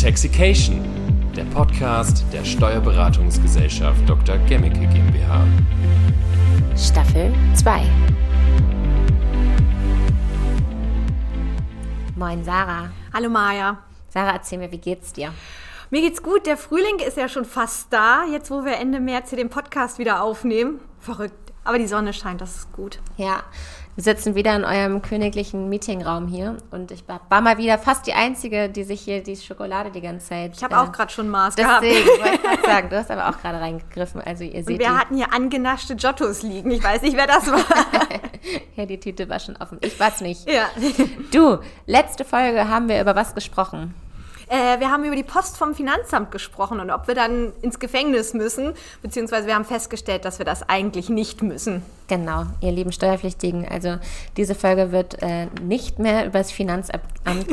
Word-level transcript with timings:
Taxication, 0.00 0.80
der 1.34 1.42
Podcast 1.46 2.24
der 2.32 2.44
Steuerberatungsgesellschaft 2.44 4.08
Dr. 4.08 4.38
Gemmicke 4.46 4.86
GmbH. 4.86 5.44
Staffel 6.76 7.34
2. 7.56 7.82
Moin 12.14 12.44
Sarah. 12.44 12.90
Hallo 13.12 13.28
Maja. 13.28 13.78
Sarah, 14.08 14.34
erzähl 14.34 14.58
mir, 14.58 14.70
wie 14.70 14.78
geht's 14.78 15.12
dir? 15.12 15.34
Mir 15.90 16.02
geht's 16.02 16.22
gut. 16.22 16.46
Der 16.46 16.56
Frühling 16.56 17.00
ist 17.04 17.16
ja 17.16 17.28
schon 17.28 17.44
fast 17.44 17.92
da, 17.92 18.24
jetzt 18.32 18.52
wo 18.52 18.64
wir 18.64 18.76
Ende 18.76 19.00
März 19.00 19.30
hier 19.30 19.38
den 19.38 19.50
Podcast 19.50 19.98
wieder 19.98 20.22
aufnehmen. 20.22 20.78
Verrückt. 21.00 21.52
Aber 21.64 21.78
die 21.78 21.88
Sonne 21.88 22.12
scheint, 22.12 22.40
das 22.40 22.54
ist 22.54 22.72
gut. 22.72 23.00
Ja, 23.16 23.42
wir 23.98 24.04
sitzen 24.04 24.36
wieder 24.36 24.54
in 24.54 24.64
eurem 24.64 25.02
königlichen 25.02 25.68
Meetingraum 25.68 26.28
hier 26.28 26.56
und 26.70 26.92
ich 26.92 27.02
war, 27.08 27.40
mal 27.40 27.58
wieder 27.58 27.78
fast 27.78 28.06
die 28.06 28.12
Einzige, 28.12 28.68
die 28.68 28.84
sich 28.84 29.00
hier 29.00 29.24
die 29.24 29.34
Schokolade 29.34 29.90
die 29.90 30.00
ganze 30.00 30.28
Zeit. 30.28 30.52
Ich 30.54 30.62
habe 30.62 30.76
äh, 30.76 30.78
auch 30.78 30.92
gerade 30.92 31.10
schon 31.10 31.28
Maß 31.28 31.56
gehabt. 31.56 31.82
Deswegen 31.82 32.06
wollte 32.06 32.34
ich 32.36 32.42
gerade 32.42 32.62
sagen, 32.62 32.90
du 32.90 32.96
hast 32.96 33.10
aber 33.10 33.28
auch 33.28 33.40
gerade 33.40 33.58
reingegriffen. 33.58 34.20
Also 34.20 34.44
ihr 34.44 34.62
seht. 34.62 34.68
Und 34.68 34.78
wir 34.78 34.86
die, 34.86 34.88
hatten 34.88 35.16
hier 35.16 35.34
angenaschte 35.34 35.96
Giottos 35.96 36.44
liegen. 36.44 36.70
Ich 36.70 36.84
weiß 36.84 37.02
nicht, 37.02 37.16
wer 37.16 37.26
das 37.26 37.50
war. 37.50 37.58
ja, 38.76 38.86
die 38.86 39.00
Tüte 39.00 39.28
war 39.28 39.40
schon 39.40 39.56
offen. 39.56 39.78
Ich 39.80 39.98
weiß 39.98 40.20
nicht. 40.20 40.48
Ja. 40.48 40.68
Du, 41.32 41.58
letzte 41.86 42.24
Folge 42.24 42.68
haben 42.68 42.88
wir 42.88 43.00
über 43.00 43.16
was 43.16 43.34
gesprochen? 43.34 43.96
Äh, 44.46 44.78
wir 44.78 44.92
haben 44.92 45.02
über 45.02 45.16
die 45.16 45.24
Post 45.24 45.56
vom 45.56 45.74
Finanzamt 45.74 46.30
gesprochen 46.30 46.78
und 46.78 46.92
ob 46.92 47.08
wir 47.08 47.16
dann 47.16 47.52
ins 47.62 47.80
Gefängnis 47.80 48.32
müssen, 48.32 48.74
beziehungsweise 49.02 49.48
wir 49.48 49.56
haben 49.56 49.64
festgestellt, 49.64 50.24
dass 50.24 50.38
wir 50.38 50.46
das 50.46 50.68
eigentlich 50.68 51.08
nicht 51.08 51.42
müssen. 51.42 51.82
Genau, 52.08 52.46
ihr 52.62 52.72
lieben 52.72 52.90
Steuerpflichtigen. 52.90 53.68
Also 53.68 53.98
diese 54.38 54.54
Folge 54.54 54.92
wird 54.92 55.22
äh, 55.22 55.46
nicht 55.62 55.98
mehr 55.98 56.24
über 56.24 56.38
das 56.38 56.50
Finanzamt 56.50 57.04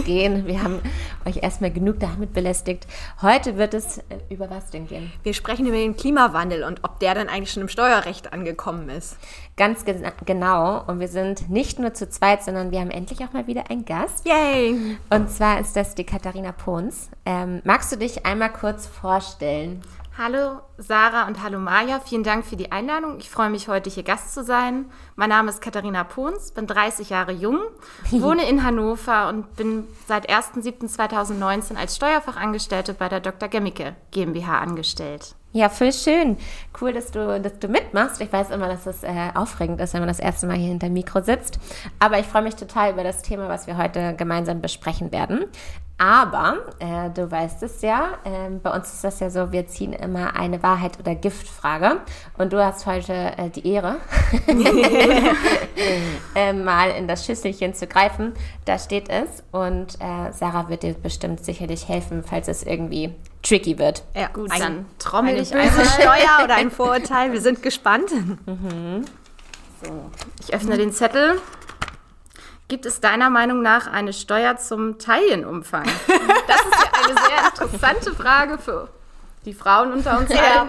gehen. 0.06 0.48
Wir 0.48 0.64
haben 0.64 0.80
euch 1.26 1.44
erstmal 1.44 1.72
genug 1.72 2.00
damit 2.00 2.32
belästigt. 2.32 2.88
Heute 3.22 3.58
wird 3.58 3.74
es 3.74 3.98
äh, 3.98 4.04
über 4.30 4.50
was 4.50 4.70
denn 4.70 4.88
gehen? 4.88 5.12
Wir 5.24 5.34
sprechen 5.34 5.68
über 5.68 5.76
den 5.76 5.98
Klimawandel 5.98 6.64
und 6.64 6.86
ob 6.86 7.02
der 7.02 7.16
dann 7.16 7.28
eigentlich 7.28 7.52
schon 7.52 7.64
im 7.64 7.68
Steuerrecht 7.68 8.32
angekommen 8.32 8.88
ist. 8.88 9.18
Ganz 9.58 9.84
ge 9.84 10.02
genau. 10.26 10.86
Und 10.88 11.02
wir 11.02 11.10
sind 11.10 11.50
nicht 11.50 11.78
nur 11.78 11.94
zu 11.94 12.10
zweit, 12.10 12.42
sondern 12.42 12.72
wir 12.72 12.80
haben 12.80 12.92
endlich 12.92 13.26
auch 13.26 13.34
mal 13.34 13.48
wieder 13.48 13.70
einen 13.70 13.84
Gast. 13.84 14.26
Yay! 14.26 14.98
Und 15.10 15.30
zwar 15.30 15.60
ist 15.60 15.76
das 15.76 15.96
die 15.96 16.06
Katharina 16.06 16.54
Pons. 16.54 17.10
Ähm, 17.26 17.62
magst 17.66 17.92
du 17.92 17.98
dich 17.98 18.26
einmal 18.26 18.54
kurz 18.54 18.88
vorstellen? 18.88 19.82
Hallo 20.18 20.62
Sarah 20.78 21.28
und 21.28 21.44
hallo 21.44 21.60
Maja, 21.60 22.00
vielen 22.00 22.24
Dank 22.24 22.46
für 22.46 22.56
die 22.56 22.72
Einladung. 22.72 23.18
Ich 23.18 23.30
freue 23.30 23.50
mich, 23.50 23.68
heute 23.68 23.90
hier 23.90 24.04
Gast 24.04 24.34
zu 24.34 24.46
sein. 24.46 24.86
Mein 25.18 25.28
Name 25.28 25.50
ist 25.50 25.60
Katharina 25.62 26.06
Pons, 26.06 26.52
bin 26.52 26.68
30 26.68 27.10
Jahre 27.10 27.34
jung, 27.34 27.60
wohne 28.12 28.48
in 28.48 28.64
Hannover 28.64 29.28
und 29.28 29.58
bin 29.58 29.84
seit 30.08 30.30
1.7.2019 30.30 31.76
als 31.76 31.98
Steuerfachangestellte 31.98 32.94
bei 32.94 33.10
der 33.10 33.20
Dr. 33.20 33.50
Gemmicke 33.50 33.98
GmbH 34.12 34.60
angestellt. 34.60 35.36
Ja, 35.52 35.68
voll 35.68 35.92
schön. 35.92 36.38
Cool, 36.80 36.94
dass 36.94 37.12
du, 37.12 37.42
dass 37.42 37.60
du 37.60 37.68
mitmachst. 37.68 38.22
Ich 38.22 38.32
weiß 38.32 38.52
immer, 38.52 38.68
dass 38.68 38.86
es 38.86 39.04
äh, 39.04 39.32
aufregend 39.34 39.82
ist, 39.82 39.94
wenn 39.94 40.02
man 40.02 40.10
das 40.10 40.20
erste 40.20 40.48
Mal 40.48 40.56
hier 40.56 40.70
hinter 40.70 40.88
dem 40.88 40.94
Mikro 40.94 41.22
sitzt. 41.22 41.60
Aber 42.00 42.20
ich 42.20 42.26
freue 42.26 42.42
mich 42.42 42.56
total 42.56 42.92
über 42.92 43.04
das 43.04 43.22
Thema, 43.22 43.50
was 43.50 43.68
wir 43.68 43.78
heute 43.78 44.16
gemeinsam 44.16 44.62
besprechen 44.62 45.12
werden. 45.12 45.46
Aber 45.98 46.58
äh, 46.80 47.10
du 47.10 47.32
weißt 47.32 47.64
es 47.64 47.82
ja, 47.82 48.18
äh, 48.26 48.50
bei 48.62 48.70
uns 48.72 48.92
ist 48.92 49.04
das 49.06 49.22
ja 49.22 49.30
so, 49.30 49.54
wir 49.54 49.66
ziehen 49.68 49.94
immer 49.94 50.36
eine 50.36 50.62
Wahrheit- 50.62 51.00
oder 51.00 51.16
Giftfrage. 51.16 52.02
Und 52.38 52.52
du 52.52 52.64
hast 52.64 52.86
heute 52.86 53.14
äh, 53.14 53.50
die 53.50 53.66
Ehre, 53.66 53.96
äh, 56.36 56.52
mal 56.52 56.90
in 56.90 57.08
das 57.08 57.26
Schüsselchen 57.26 57.74
zu 57.74 57.88
greifen. 57.88 58.34
Da 58.66 58.78
steht 58.78 59.08
es. 59.10 59.44
Und 59.52 59.96
äh, 60.02 60.34
Sarah 60.34 60.68
wird 60.68 60.84
dir 60.84 60.96
bestimmt 60.96 61.46
sicherlich 61.46 61.88
helfen, 61.88 62.26
falls 62.26 62.50
es 62.50 62.64
irgendwie 62.64 63.14
tricky 63.42 63.78
wird. 63.80 64.04
Ja, 64.14 64.28
gut, 64.28 64.52
ein, 64.52 64.60
dann 64.60 64.86
trommel 65.00 65.38
ich 65.38 65.56
eine 65.56 65.70
Steuer 65.86 66.44
oder 66.44 66.56
ein 66.56 66.72
Vorurteil. 66.72 67.32
Wir 67.32 67.42
sind 67.42 67.64
gespannt. 67.64 68.12
Mhm. 68.46 69.06
So, 69.82 70.12
ich 70.42 70.54
öffne 70.54 70.76
den 70.76 70.92
Zettel. 70.92 71.40
Gibt 72.68 72.86
es 72.86 73.00
deiner 73.00 73.30
Meinung 73.30 73.62
nach 73.62 73.92
eine 73.92 74.12
Steuer 74.12 74.58
zum 74.58 74.98
Taillenumfang? 74.98 75.86
Das 76.48 76.62
ist 76.62 76.84
ja 76.84 77.04
eine 77.04 77.20
sehr 77.28 77.48
interessante 77.48 78.16
Frage 78.16 78.58
für 78.58 78.90
die 79.46 79.54
Frauen 79.54 79.92
unter 79.94 80.18
uns. 80.18 80.30
Ja, 80.30 80.68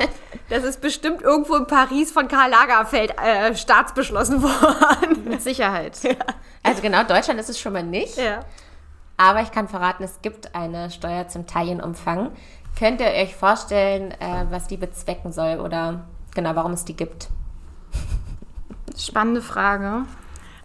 das 0.51 0.65
ist 0.65 0.81
bestimmt 0.81 1.23
irgendwo 1.23 1.55
in 1.57 1.67
Paris 1.67 2.13
von 2.13 2.29
Karl 2.29 2.51
Lagerfeld 2.51 3.15
äh, 3.19 3.55
staatsbeschlossen 3.55 4.43
worden. 4.43 5.25
Mit 5.25 5.43
Sicherheit. 5.43 6.03
Ja. 6.03 6.15
Also 6.63 6.83
genau, 6.83 7.03
Deutschland 7.05 7.41
ist 7.41 7.49
es 7.49 7.59
schon 7.59 7.73
mal 7.73 7.83
nicht. 7.83 8.17
Ja. 8.17 8.41
Aber 9.17 9.41
ich 9.41 9.51
kann 9.51 9.67
verraten, 9.67 10.03
es 10.03 10.21
gibt 10.21 10.55
eine 10.55 10.91
Steuer 10.91 11.29
zum 11.29 11.47
Taillenumfang. 11.47 12.33
Könnt 12.79 13.01
ihr 13.01 13.07
euch 13.07 13.35
vorstellen, 13.35 14.11
äh, 14.13 14.45
was 14.51 14.67
die 14.67 14.77
bezwecken 14.77 15.33
soll 15.33 15.61
oder 15.61 16.05
genau, 16.35 16.55
warum 16.55 16.73
es 16.73 16.85
die 16.85 16.97
gibt? 16.97 17.29
Spannende 18.99 19.41
Frage. 19.41 20.05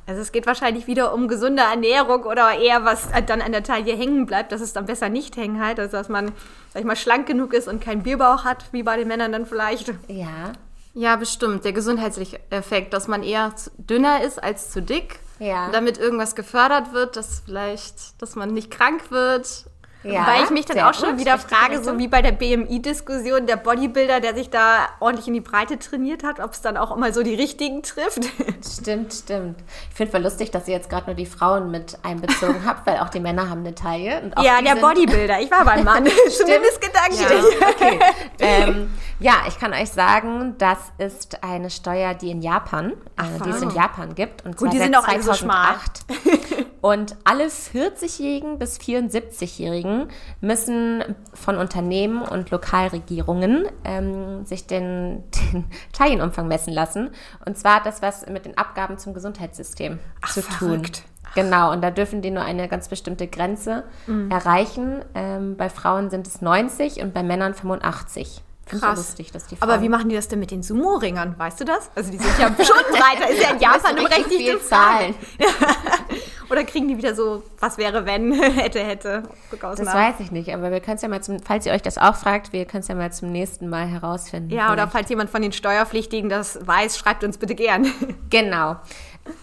Also 0.08 0.22
es 0.22 0.32
geht 0.32 0.46
wahrscheinlich 0.46 0.88
wieder 0.88 1.14
um 1.14 1.28
gesunde 1.28 1.64
Ernährung 1.64 2.24
oder 2.24 2.58
eher 2.58 2.84
was 2.84 3.10
dann 3.28 3.42
an 3.42 3.52
der 3.52 3.64
Taille 3.64 3.96
hängen 3.96 4.26
bleibt, 4.26 4.52
dass 4.52 4.62
es 4.62 4.74
dann 4.74 4.86
besser 4.86 5.10
nicht 5.10 5.38
hängen 5.38 5.64
halt, 5.64 5.80
also 5.80 5.98
dass 5.98 6.10
man, 6.10 6.32
sag 6.74 6.82
ich 6.82 6.86
mal, 6.86 6.96
schlank 6.96 7.28
genug 7.28 7.54
ist 7.54 7.68
und 7.68 7.82
keinen 7.82 8.04
Bierbauch 8.04 8.44
hat, 8.44 8.66
wie 8.72 8.84
bei 8.84 8.98
den 8.98 9.08
Männern 9.08 9.32
dann 9.32 9.46
vielleicht. 9.46 9.94
Ja. 10.08 10.54
Ja, 10.94 11.16
bestimmt. 11.16 11.64
Der 11.64 11.72
Gesundheitseffekt, 11.72 12.94
dass 12.94 13.08
man 13.08 13.24
eher 13.24 13.54
dünner 13.78 14.24
ist 14.24 14.44
als 14.44 14.72
zu 14.72 14.82
dick. 14.82 15.20
Ja. 15.40 15.68
Und 15.68 15.74
damit 15.74 15.98
irgendwas 15.98 16.36
gefördert 16.36 16.94
wird, 16.94 17.16
dass 17.16 17.42
vielleicht, 17.46 18.22
dass 18.22 18.36
man 18.36 18.54
nicht 18.54 18.70
krank 18.70 19.10
wird 19.10 19.66
ja, 20.04 20.26
Weil 20.26 20.44
ich 20.44 20.50
mich 20.50 20.66
dann 20.66 20.80
auch 20.80 20.96
schon 20.96 21.20
wieder 21.20 21.38
frage, 21.38 21.84
so 21.84 21.98
wie 22.00 22.08
bei 22.08 22.24
der 22.24 22.32
BMI-Diskussion, 22.32 23.46
der 23.46 23.56
Bodybuilder, 23.56 24.20
der 24.20 24.34
sich 24.34 24.50
da 24.50 24.88
ordentlich 25.00 25.28
in 25.28 25.36
die 25.36 25.42
Breite 25.42 25.78
trainiert 25.78 26.24
hat, 26.24 26.40
ob 26.40 26.54
es 26.54 26.62
dann 26.62 26.76
auch 26.76 26.96
immer 26.96 27.14
so 27.14 27.22
die 27.22 27.36
richtigen 27.36 27.84
trifft. 27.84 28.22
Stimmt, 28.82 29.14
stimmt. 29.14 29.60
Ich 29.90 29.96
finde 29.96 30.18
es 30.18 30.24
lustig, 30.24 30.52
dass 30.52 30.68
ihr 30.68 30.76
jetzt 30.76 30.90
gerade 30.90 31.08
nur 31.08 31.16
die 31.16 31.26
Frauen 31.26 31.70
mit 31.70 31.98
einbezogen 32.04 32.66
habt, 32.66 32.88
weil 32.88 33.00
auch 33.00 33.10
die 33.10 33.20
Männer 33.20 33.50
haben 33.50 33.62
eine 33.62 33.76
Taille. 33.76 34.32
ja, 34.42 34.62
der 34.62 34.76
Bodybuilder. 34.76 35.40
Ich 35.42 35.52
war 35.52 35.66
beim 35.66 35.84
Mann. 35.84 36.06
Zumindest 36.30 36.82
gedanklich. 36.82 37.22
Ja, 37.22 37.68
okay. 37.68 38.00
ähm, 38.40 38.92
ja, 39.20 39.34
ich 39.48 39.60
kann 39.60 39.74
euch 39.74 39.92
sagen, 39.92 40.56
das 40.58 40.80
ist 40.98 41.44
eine 41.44 41.70
Steuer, 41.70 42.16
die 42.16 42.32
in 42.32 42.42
Japan, 42.42 42.94
äh, 43.18 43.44
die 43.46 43.50
es 43.50 43.62
in 43.62 43.70
Japan 43.70 44.16
gibt. 44.16 44.46
Und 44.46 44.58
Gut, 44.58 44.74
die 44.74 44.80
sind 44.80 44.96
auch 44.96 45.04
2008. 45.04 46.06
So 46.08 46.32
und 46.82 47.16
alle 47.24 47.46
40-Jährigen 47.46 48.58
bis 48.58 48.80
74-Jährigen 48.80 50.10
müssen 50.42 51.04
von 51.34 51.58
Unternehmen 51.58 52.24
und 52.24 52.50
Lokalregierungen 52.50 53.68
ähm, 53.84 54.46
sich 54.46 54.66
den, 54.66 55.24
den 55.54 55.66
Taillenumfang 55.94 56.48
messen 56.48 56.74
lassen. 56.74 57.12
Und 57.46 57.58
zwar 57.58 57.78
hat 57.78 57.86
das 57.86 58.02
was 58.02 58.26
mit 58.28 58.46
den 58.46 58.58
Abgaben 58.58 58.98
zum 58.98 59.14
Gesundheitssystem 59.14 60.00
Ach, 60.22 60.34
zu 60.34 60.42
verrückt. 60.42 61.04
tun. 61.04 61.06
Genau, 61.36 61.72
und 61.72 61.82
da 61.82 61.92
dürfen 61.92 62.22
die 62.22 62.32
nur 62.32 62.44
eine 62.44 62.68
ganz 62.68 62.90
bestimmte 62.90 63.28
Grenze 63.28 63.84
mhm. 64.08 64.30
erreichen. 64.30 65.06
Ähm, 65.14 65.56
bei 65.56 65.70
Frauen 65.70 66.10
sind 66.10 66.28
es 66.28 66.42
90 66.42 67.02
und 67.02 67.14
bei 67.14 67.24
Männern 67.24 67.54
85. 67.54 68.42
Krass. 68.72 68.82
Ja 68.82 68.94
lustig, 68.94 69.32
dass 69.32 69.48
die 69.48 69.56
Frauen 69.56 69.70
Aber 69.70 69.82
wie 69.82 69.90
machen 69.90 70.10
die 70.10 70.16
das 70.16 70.28
denn 70.28 70.40
mit 70.40 70.52
den 70.52 70.64
Sumo-Ringern? 70.64 71.36
Weißt 71.38 71.60
du 71.60 71.66
das? 71.66 71.92
Also 71.96 72.12
die 72.12 72.18
sind 72.18 72.40
ja 72.40 72.48
schon 72.66 72.84
breiter. 72.92 73.30
Ist 73.30 73.42
ja 73.42 73.52
in 73.52 73.60
Japan 73.60 73.98
eine 73.98 74.08
berechtigte 74.08 74.62
Zahlen. 74.62 75.16
Oder 76.50 76.64
kriegen 76.66 76.88
die 76.90 76.98
wieder 76.98 77.16
so, 77.16 77.44
was 77.60 77.78
wäre, 77.78 78.06
wenn, 78.06 78.34
hätte, 78.34 78.84
hätte? 78.84 79.24
Das 79.62 79.86
weiß 79.86 80.16
ich 80.20 80.32
nicht, 80.32 80.54
aber 80.54 80.70
wir 80.70 80.82
können 80.82 80.98
es 80.98 81.02
ja 81.02 81.08
mal 81.08 81.24
zum, 81.24 81.40
falls 81.40 81.66
ihr 81.66 81.72
euch 81.72 81.82
das 81.82 81.98
auch 81.98 82.16
fragt, 82.16 82.52
wir 82.52 82.66
können 82.66 82.82
es 82.82 82.90
ja 82.90 82.96
mal 82.96 83.12
zum 83.14 83.32
nächsten 83.32 83.70
Mal 83.70 83.88
herausfinden. 83.88 84.50
Ja, 84.50 84.66
vielleicht. 84.66 84.74
oder 84.74 84.88
falls 84.90 85.10
jemand 85.10 85.30
von 85.30 85.42
den 85.42 85.54
Steuerpflichtigen 85.54 86.30
das 86.30 86.60
weiß, 86.68 86.98
schreibt 86.98 87.24
uns 87.24 87.38
bitte 87.38 87.56
gern. 87.56 87.90
Genau. 88.30 88.76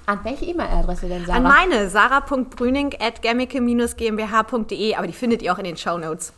An 0.05 0.21
welche 0.23 0.45
E-Mail-Adresse 0.47 1.09
denn, 1.09 1.25
Sarah? 1.25 1.39
An 1.39 1.43
meine, 1.45 1.89
sarah.brüning 1.89 2.97
at 3.01 3.23
gmbh.de, 3.23 4.95
aber 4.95 5.07
die 5.07 5.13
findet 5.13 5.41
ihr 5.41 5.53
auch 5.53 5.59
in 5.59 5.65
den 5.65 5.77
Show 5.79 5.97
Notes. 5.97 6.35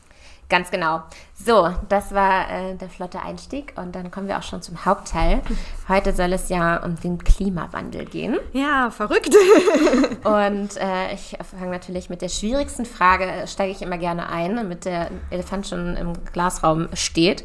Ganz 0.50 0.70
genau. 0.73 1.02
So, 1.32 1.73
das 1.88 2.12
war 2.12 2.50
äh, 2.50 2.75
der 2.75 2.91
flotte 2.91 3.23
Einstieg 3.23 3.73
und 3.76 3.94
dann 3.94 4.11
kommen 4.11 4.26
wir 4.26 4.37
auch 4.37 4.43
schon 4.43 4.61
zum 4.61 4.85
Hauptteil. 4.85 5.41
Heute 5.88 6.12
soll 6.12 6.32
es 6.32 6.49
ja 6.49 6.85
um 6.85 6.99
den 7.00 7.23
Klimawandel 7.23 8.05
gehen. 8.05 8.37
Ja, 8.52 8.91
verrückt. 8.91 9.31
und 10.25 10.76
äh, 10.76 11.14
ich 11.14 11.38
fange 11.49 11.70
natürlich 11.70 12.11
mit 12.11 12.20
der 12.20 12.29
schwierigsten 12.29 12.85
Frage, 12.85 13.47
steige 13.47 13.70
ich 13.70 13.81
immer 13.81 13.97
gerne 13.97 14.29
ein, 14.29 14.56
damit 14.56 14.85
der 14.85 15.11
Elefant 15.31 15.69
schon 15.69 15.97
im 15.97 16.12
Glasraum 16.32 16.88
steht. 16.94 17.44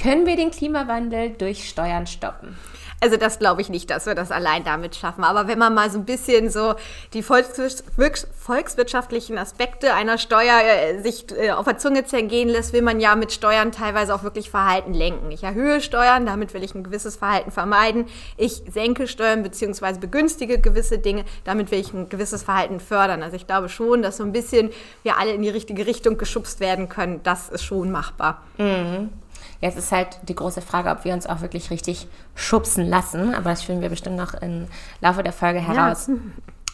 Können 0.00 0.26
wir 0.26 0.36
den 0.36 0.50
Klimawandel 0.50 1.30
durch 1.30 1.68
Steuern 1.68 2.06
stoppen? 2.06 2.56
Also 3.00 3.16
das 3.16 3.38
glaube 3.38 3.60
ich 3.60 3.68
nicht, 3.68 3.90
dass 3.90 4.06
wir 4.06 4.16
das 4.16 4.32
allein 4.32 4.64
damit 4.64 4.96
schaffen. 4.96 5.22
Aber 5.22 5.46
wenn 5.46 5.58
man 5.58 5.72
mal 5.72 5.88
so 5.90 5.98
ein 5.98 6.04
bisschen 6.04 6.50
so 6.50 6.74
die 7.12 7.22
volkswirtschaftlichen 7.22 9.38
Aspekte 9.38 9.94
einer 9.94 10.18
Steuer 10.18 10.60
äh, 10.64 11.00
sich 11.00 11.26
äh, 11.30 11.52
auf 11.52 11.64
der 11.64 11.78
Zunge 11.78 12.06
zergehen 12.06 12.48
lässt, 12.48 12.72
will 12.72 12.82
man 12.82 12.98
ja 12.98 13.14
mit 13.14 13.30
Steuern 13.32 13.70
teilweise 13.70 14.12
auch 14.14 14.24
wirklich 14.24 14.50
Verhalten 14.50 14.94
lenken. 14.94 15.30
Ich 15.30 15.44
erhöhe 15.44 15.80
Steuern, 15.80 16.26
damit 16.26 16.54
will 16.54 16.64
ich 16.64 16.74
ein 16.74 16.82
gewisses 16.82 17.14
Verhalten 17.14 17.52
vermeiden. 17.52 18.06
Ich 18.36 18.64
senke 18.68 19.06
Steuern 19.06 19.44
bzw. 19.44 19.98
begünstige 20.00 20.58
gewisse 20.58 20.98
Dinge, 20.98 21.24
damit 21.44 21.70
will 21.70 21.78
ich 21.78 21.92
ein 21.92 22.08
gewisses 22.08 22.42
Verhalten 22.42 22.80
fördern. 22.80 23.22
Also 23.22 23.36
ich 23.36 23.46
glaube 23.46 23.68
schon, 23.68 24.02
dass 24.02 24.16
so 24.16 24.24
ein 24.24 24.32
bisschen 24.32 24.70
wir 25.04 25.18
alle 25.18 25.30
in 25.32 25.42
die 25.42 25.50
richtige 25.50 25.86
Richtung 25.86 26.18
geschubst 26.18 26.58
werden 26.58 26.88
können. 26.88 27.20
Das 27.22 27.48
ist 27.48 27.62
schon 27.62 27.92
machbar. 27.92 28.42
Mhm. 28.58 29.10
Jetzt 29.60 29.76
ist 29.76 29.90
halt 29.90 30.18
die 30.28 30.34
große 30.34 30.62
Frage, 30.62 30.90
ob 30.90 31.04
wir 31.04 31.12
uns 31.12 31.26
auch 31.26 31.40
wirklich 31.40 31.70
richtig 31.70 32.06
schubsen 32.34 32.86
lassen. 32.86 33.34
Aber 33.34 33.50
das 33.50 33.62
finden 33.62 33.82
wir 33.82 33.88
bestimmt 33.88 34.16
noch 34.16 34.34
im 34.34 34.66
Laufe 35.00 35.22
der 35.22 35.32
Folge 35.32 35.60
heraus. 35.60 36.06
Ja. 36.06 36.14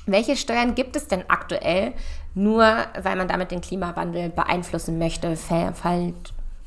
Welche 0.06 0.36
Steuern 0.36 0.74
gibt 0.74 0.96
es 0.96 1.08
denn 1.08 1.24
aktuell, 1.28 1.94
nur 2.34 2.62
weil 3.02 3.16
man 3.16 3.26
damit 3.26 3.50
den 3.50 3.62
Klimawandel 3.62 4.28
beeinflussen 4.28 4.98
möchte? 4.98 5.34
Fallen, 5.36 6.14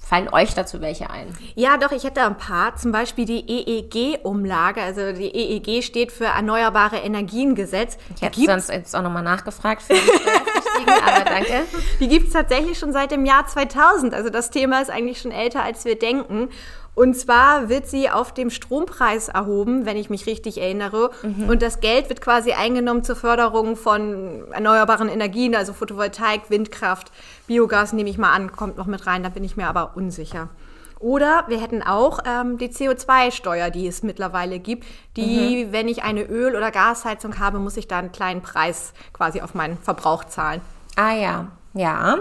fallen 0.07 0.29
euch 0.31 0.53
dazu 0.53 0.79
welche 0.81 1.09
ein? 1.09 1.27
Ja, 1.55 1.77
doch, 1.77 1.91
ich 1.91 2.03
hätte 2.03 2.21
ein 2.21 2.37
paar. 2.37 2.75
Zum 2.75 2.91
Beispiel 2.91 3.25
die 3.25 3.43
EEG-Umlage. 3.47 4.81
Also 4.81 5.11
die 5.11 5.27
EEG 5.35 5.83
steht 5.83 6.11
für 6.11 6.25
Erneuerbare 6.25 6.97
Energiengesetz. 6.97 7.97
Ich 8.15 8.21
hätte 8.21 8.41
sonst 8.41 8.69
jetzt 8.69 8.95
auch 8.95 9.01
nochmal 9.01 9.23
nachgefragt 9.23 9.81
für 9.81 9.93
die 9.93 9.99
aber 11.05 11.25
danke. 11.25 11.63
Die 11.99 12.07
gibt 12.07 12.27
es 12.27 12.33
tatsächlich 12.33 12.77
schon 12.79 12.93
seit 12.93 13.11
dem 13.11 13.25
Jahr 13.25 13.47
2000. 13.47 14.13
Also 14.13 14.29
das 14.29 14.49
Thema 14.49 14.81
ist 14.81 14.89
eigentlich 14.89 15.19
schon 15.19 15.31
älter, 15.31 15.63
als 15.63 15.83
wir 15.85 15.97
denken. 15.97 16.49
Und 16.97 17.13
zwar 17.13 17.69
wird 17.69 17.87
sie 17.87 18.09
auf 18.09 18.33
dem 18.33 18.49
Strompreis 18.49 19.27
erhoben, 19.29 19.85
wenn 19.85 19.97
ich 19.97 20.09
mich 20.09 20.25
richtig 20.25 20.59
erinnere. 20.59 21.11
Mhm. 21.21 21.47
Und 21.47 21.61
das 21.61 21.79
Geld 21.79 22.09
wird 22.09 22.21
quasi 22.21 22.53
eingenommen 22.53 23.03
zur 23.03 23.15
Förderung 23.15 23.75
von 23.75 24.51
erneuerbaren 24.51 25.07
Energien, 25.07 25.53
also 25.53 25.73
Photovoltaik, 25.73 26.49
Windkraft, 26.49 27.11
Biogas 27.45 27.93
nehme 27.93 28.09
ich 28.09 28.17
mal 28.17 28.31
an, 28.31 28.51
kommt 28.51 28.77
noch 28.77 28.87
mit 28.87 29.05
rein, 29.05 29.21
da 29.21 29.29
bin 29.29 29.43
ich 29.43 29.55
mir 29.55 29.67
aber 29.67 29.91
unsicher. 29.95 30.49
Oder 30.97 31.43
wir 31.47 31.61
hätten 31.61 31.83
auch 31.83 32.17
ähm, 32.25 32.57
die 32.57 32.69
CO2-Steuer, 32.69 33.69
die 33.69 33.85
es 33.85 34.01
mittlerweile 34.01 34.57
gibt, 34.57 34.83
die, 35.17 35.65
mhm. 35.65 35.73
wenn 35.73 35.87
ich 35.89 36.01
eine 36.01 36.23
Öl- 36.23 36.55
oder 36.55 36.71
Gasheizung 36.71 37.37
habe, 37.37 37.59
muss 37.59 37.77
ich 37.77 37.87
da 37.87 37.99
einen 37.99 38.11
kleinen 38.11 38.41
Preis 38.41 38.93
quasi 39.13 39.41
auf 39.41 39.53
meinen 39.53 39.77
Verbrauch 39.77 40.23
zahlen. 40.23 40.61
Ah 40.95 41.13
ja, 41.13 41.47
ja. 41.75 42.17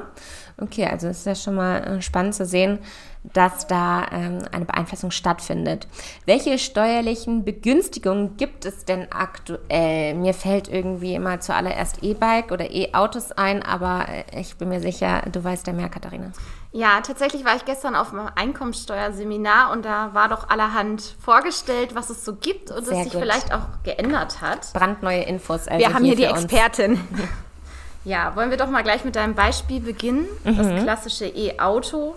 Okay, 0.58 0.86
also 0.86 1.08
ist 1.08 1.24
ja 1.24 1.34
schon 1.34 1.54
mal 1.54 1.78
äh, 1.78 2.02
spannend 2.02 2.34
zu 2.34 2.44
sehen, 2.44 2.78
dass 3.32 3.66
da 3.66 4.06
ähm, 4.12 4.38
eine 4.52 4.64
Beeinflussung 4.64 5.10
stattfindet. 5.10 5.86
Welche 6.24 6.58
steuerlichen 6.58 7.44
Begünstigungen 7.44 8.36
gibt 8.36 8.64
es 8.64 8.84
denn 8.84 9.10
aktuell? 9.10 10.14
Mir 10.14 10.34
fällt 10.34 10.68
irgendwie 10.68 11.14
immer 11.14 11.40
zuallererst 11.40 12.02
E-Bike 12.02 12.52
oder 12.52 12.70
E-Autos 12.70 13.32
ein, 13.32 13.62
aber 13.62 14.06
äh, 14.08 14.40
ich 14.40 14.56
bin 14.56 14.68
mir 14.68 14.80
sicher, 14.80 15.22
du 15.30 15.42
weißt 15.42 15.66
ja 15.66 15.72
mehr, 15.72 15.88
Katharina. 15.88 16.32
Ja, 16.72 17.00
tatsächlich 17.00 17.44
war 17.44 17.56
ich 17.56 17.64
gestern 17.64 17.96
auf 17.96 18.12
einem 18.12 18.28
Einkommensteuerseminar 18.34 19.70
und 19.72 19.84
da 19.86 20.10
war 20.12 20.28
doch 20.28 20.50
allerhand 20.50 21.16
vorgestellt, 21.18 21.94
was 21.94 22.10
es 22.10 22.24
so 22.24 22.34
gibt 22.34 22.70
und 22.70 22.86
es 22.86 22.88
sich 22.88 23.12
gut. 23.12 23.22
vielleicht 23.22 23.54
auch 23.54 23.82
geändert 23.82 24.42
hat. 24.42 24.72
Brandneue 24.74 25.22
Infos. 25.22 25.68
Also 25.68 25.78
Wir 25.78 25.94
haben 25.94 26.04
hier, 26.04 26.16
hier 26.16 26.28
die 26.28 26.32
Expertin. 26.32 27.00
Ja, 28.06 28.36
wollen 28.36 28.50
wir 28.50 28.56
doch 28.56 28.70
mal 28.70 28.84
gleich 28.84 29.04
mit 29.04 29.16
deinem 29.16 29.34
Beispiel 29.34 29.80
beginnen. 29.80 30.28
Mhm. 30.44 30.56
Das 30.56 30.82
klassische 30.84 31.26
E-Auto. 31.26 32.14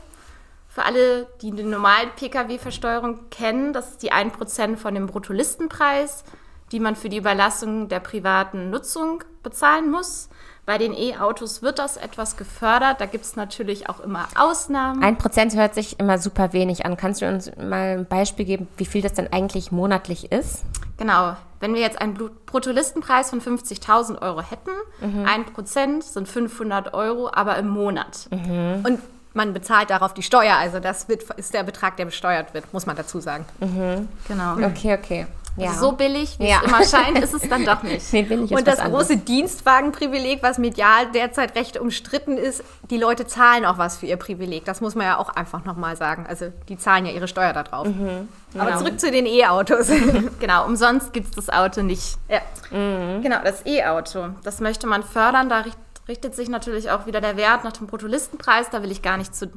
Für 0.71 0.85
alle, 0.85 1.27
die 1.41 1.49
die 1.49 1.63
normale 1.63 2.07
Pkw-Versteuerung 2.15 3.29
kennen, 3.31 3.73
das 3.73 3.89
ist 3.89 4.03
die 4.03 4.13
1% 4.13 4.77
von 4.77 4.93
dem 4.93 5.07
Bruttolistenpreis, 5.07 6.23
die 6.71 6.79
man 6.79 6.95
für 6.95 7.09
die 7.09 7.17
Überlassung 7.17 7.89
der 7.89 7.99
privaten 7.99 8.69
Nutzung 8.69 9.23
bezahlen 9.41 9.89
muss. 9.89 10.29
Bei 10.67 10.77
den 10.77 10.93
E-Autos 10.93 11.63
wird 11.63 11.79
das 11.79 11.97
etwas 11.97 12.37
gefördert. 12.37 13.01
Da 13.01 13.07
gibt 13.07 13.25
es 13.25 13.35
natürlich 13.35 13.89
auch 13.89 13.99
immer 13.99 14.27
Ausnahmen. 14.35 15.01
Ein 15.01 15.17
Prozent 15.17 15.55
hört 15.55 15.73
sich 15.73 15.99
immer 15.99 16.19
super 16.19 16.53
wenig 16.53 16.85
an. 16.85 16.95
Kannst 16.95 17.23
du 17.23 17.27
uns 17.27 17.49
mal 17.57 17.97
ein 17.97 18.05
Beispiel 18.05 18.45
geben, 18.45 18.67
wie 18.77 18.85
viel 18.85 19.01
das 19.01 19.13
denn 19.13 19.33
eigentlich 19.33 19.71
monatlich 19.71 20.31
ist? 20.31 20.65
Genau. 20.97 21.35
Wenn 21.59 21.73
wir 21.73 21.81
jetzt 21.81 21.99
einen 21.99 22.13
Bruttolistenpreis 22.45 23.31
von 23.31 23.41
50.000 23.41 24.21
Euro 24.21 24.43
hätten, 24.43 24.69
mhm. 25.01 25.25
ein 25.25 25.45
Prozent 25.45 26.03
sind 26.03 26.27
500 26.27 26.93
Euro, 26.93 27.31
aber 27.33 27.57
im 27.57 27.69
Monat. 27.69 28.27
Mhm. 28.29 28.85
Und 28.85 28.99
man 29.33 29.53
bezahlt 29.53 29.89
darauf 29.89 30.13
die 30.13 30.23
Steuer. 30.23 30.55
Also 30.55 30.79
das 30.79 31.07
wird, 31.07 31.23
ist 31.37 31.53
der 31.53 31.63
Betrag, 31.63 31.97
der 31.97 32.05
besteuert 32.05 32.53
wird, 32.53 32.73
muss 32.73 32.85
man 32.85 32.95
dazu 32.95 33.19
sagen. 33.19 33.45
Mhm. 33.59 34.07
Genau. 34.27 34.53
Okay, 34.53 34.97
okay. 34.99 35.27
Ja. 35.57 35.73
So 35.73 35.91
billig, 35.91 36.39
wie 36.39 36.47
ja. 36.47 36.61
es 36.63 36.71
immer 36.71 36.83
scheint, 36.85 37.19
ist 37.23 37.33
es 37.33 37.49
dann 37.49 37.65
doch 37.65 37.83
nicht. 37.83 38.13
nee, 38.13 38.23
billig 38.23 38.51
Und 38.51 38.65
das 38.65 38.79
große 38.79 39.17
Dienstwagenprivileg, 39.17 40.41
was 40.41 40.57
medial 40.57 41.11
derzeit 41.13 41.55
recht 41.55 41.77
umstritten 41.77 42.37
ist, 42.37 42.63
die 42.89 42.97
Leute 42.97 43.27
zahlen 43.27 43.65
auch 43.65 43.77
was 43.77 43.97
für 43.97 44.05
ihr 44.05 44.17
Privileg. 44.17 44.65
Das 44.65 44.79
muss 44.79 44.95
man 44.95 45.05
ja 45.05 45.17
auch 45.17 45.29
einfach 45.29 45.65
nochmal 45.65 45.97
sagen. 45.97 46.25
Also 46.27 46.51
die 46.69 46.77
zahlen 46.77 47.05
ja 47.05 47.11
ihre 47.11 47.27
Steuer 47.27 47.53
da 47.53 47.63
drauf. 47.63 47.87
Mhm. 47.87 48.29
Genau. 48.53 48.63
Aber 48.63 48.77
zurück 48.77 48.99
zu 48.99 49.11
den 49.11 49.25
E-Autos. 49.25 49.87
genau, 50.39 50.65
umsonst 50.65 51.13
gibt 51.13 51.29
es 51.29 51.35
das 51.35 51.49
Auto 51.49 51.81
nicht. 51.81 52.17
Ja. 52.29 52.41
Mhm. 52.71 53.21
Genau, 53.21 53.37
das 53.43 53.65
E-Auto. 53.65 54.29
Das 54.43 54.61
möchte 54.61 54.87
man 54.87 55.03
fördern. 55.03 55.49
Da 55.49 55.65
richtet 56.09 56.35
sich 56.35 56.49
natürlich 56.49 56.91
auch 56.91 57.05
wieder 57.05 57.21
der 57.21 57.37
Wert 57.37 57.63
nach 57.63 57.73
dem 57.73 57.87
Bruttolistenpreis. 57.87 58.69
Da 58.69 58.83
will 58.83 58.91
ich 58.91 59.01
gar 59.01 59.17
nicht 59.17 59.33
zu 59.33 59.49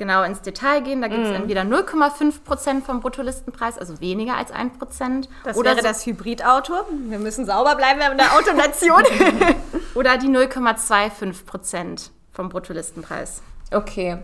genau 0.00 0.22
ins 0.22 0.40
Detail 0.40 0.80
gehen. 0.80 1.00
Da 1.00 1.08
gibt 1.08 1.24
es 1.24 1.30
mm. 1.30 1.34
entweder 1.34 1.62
0,5 1.62 2.42
Prozent 2.42 2.84
vom 2.84 3.00
Bruttolistenpreis, 3.00 3.78
also 3.78 4.00
weniger 4.00 4.36
als 4.36 4.50
1 4.50 4.78
Prozent. 4.78 5.28
Das 5.44 5.56
oder 5.56 5.70
wäre 5.70 5.82
so 5.82 5.88
das 5.88 6.06
Hybridauto. 6.06 6.72
Wir 7.08 7.18
müssen 7.18 7.44
sauber 7.46 7.76
bleiben, 7.76 7.98
wir 8.00 8.06
haben 8.06 8.18
eine 8.18 8.32
Autonation. 8.32 9.02
oder 9.94 10.18
die 10.18 10.28
0,25 10.28 11.44
Prozent 11.44 12.10
vom 12.32 12.48
Bruttolistenpreis. 12.48 13.42
Okay. 13.72 14.18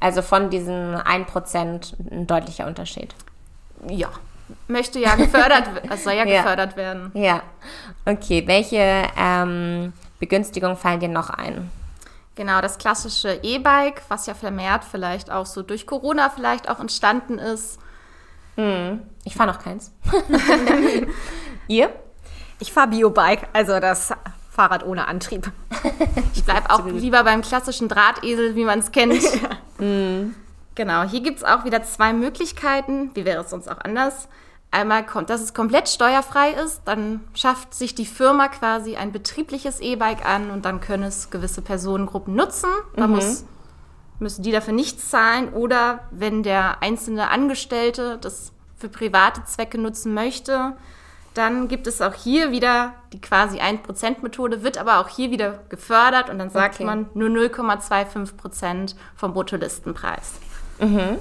Also 0.00 0.22
von 0.22 0.50
diesen 0.50 0.94
1 0.94 1.30
Prozent 1.30 1.96
ein 2.10 2.26
deutlicher 2.26 2.66
Unterschied. 2.66 3.14
Ja. 3.88 4.10
Möchte 4.68 4.98
ja 4.98 5.14
gefördert, 5.14 5.64
es 5.90 6.04
soll 6.04 6.14
ja, 6.14 6.24
ja, 6.24 6.42
gefördert 6.42 6.76
werden. 6.76 7.10
Ja. 7.14 7.42
Okay. 8.04 8.42
Welche 8.46 9.04
ähm, 9.16 9.92
Begünstigungen 10.20 10.76
fallen 10.76 11.00
dir 11.00 11.08
noch 11.08 11.30
ein? 11.30 11.70
Genau, 12.36 12.60
das 12.60 12.78
klassische 12.78 13.40
E-Bike, 13.42 14.02
was 14.08 14.26
ja 14.26 14.34
vermehrt 14.34 14.84
vielleicht 14.84 15.30
auch 15.30 15.46
so 15.46 15.62
durch 15.62 15.86
Corona 15.86 16.30
vielleicht 16.30 16.68
auch 16.68 16.78
entstanden 16.78 17.38
ist. 17.38 17.78
Hm. 18.56 19.02
Ich 19.24 19.34
fahre 19.34 19.50
noch 19.50 19.58
keins. 19.58 19.92
Ihr? 21.68 21.90
Ich 22.60 22.72
fahre 22.72 22.88
Biobike, 22.88 23.48
also 23.52 23.80
das 23.80 24.12
Fahrrad 24.50 24.84
ohne 24.84 25.08
Antrieb. 25.08 25.50
Ich 26.34 26.44
bleibe 26.44 26.70
auch 26.70 26.84
lieber 26.86 27.24
beim 27.24 27.42
klassischen 27.42 27.88
Drahtesel, 27.88 28.54
wie 28.54 28.64
man 28.64 28.78
es 28.78 28.92
kennt. 28.92 29.22
mhm. 29.78 30.34
Genau, 30.74 31.02
hier 31.02 31.20
gibt 31.20 31.38
es 31.38 31.44
auch 31.44 31.64
wieder 31.64 31.82
zwei 31.82 32.12
Möglichkeiten. 32.12 33.10
Wie 33.14 33.24
wäre 33.24 33.42
es 33.42 33.50
sonst 33.50 33.68
auch 33.68 33.78
anders? 33.78 34.28
Einmal 34.70 35.04
kommt, 35.04 35.30
dass 35.30 35.40
es 35.40 35.54
komplett 35.54 35.88
steuerfrei 35.88 36.52
ist, 36.52 36.82
dann 36.84 37.20
schafft 37.34 37.74
sich 37.74 37.94
die 37.94 38.06
Firma 38.06 38.48
quasi 38.48 38.96
ein 38.96 39.12
betriebliches 39.12 39.80
E-Bike 39.80 40.24
an 40.24 40.50
und 40.50 40.64
dann 40.64 40.80
können 40.80 41.04
es 41.04 41.30
gewisse 41.30 41.62
Personengruppen 41.62 42.34
nutzen. 42.34 42.70
Da 42.96 43.06
mhm. 43.06 43.14
muss, 43.14 43.44
müssen 44.18 44.42
die 44.42 44.52
dafür 44.52 44.72
nichts 44.72 45.10
zahlen. 45.10 45.52
Oder 45.52 46.00
wenn 46.10 46.42
der 46.42 46.82
einzelne 46.82 47.30
Angestellte 47.30 48.18
das 48.20 48.52
für 48.76 48.88
private 48.88 49.44
Zwecke 49.44 49.78
nutzen 49.78 50.14
möchte, 50.14 50.74
dann 51.34 51.68
gibt 51.68 51.86
es 51.86 52.00
auch 52.00 52.14
hier 52.14 52.50
wieder 52.50 52.94
die 53.12 53.20
quasi 53.20 53.60
1%-Methode, 53.60 54.62
wird 54.62 54.78
aber 54.78 54.98
auch 54.98 55.08
hier 55.08 55.30
wieder 55.30 55.60
gefördert 55.68 56.28
und 56.28 56.38
dann 56.38 56.50
sagt 56.50 56.76
okay. 56.76 56.84
man 56.84 57.08
nur 57.14 57.28
0,25% 57.28 58.94
vom 59.14 59.32
Bruttolistenpreis. 59.32 60.32
Mhm. 60.80 61.18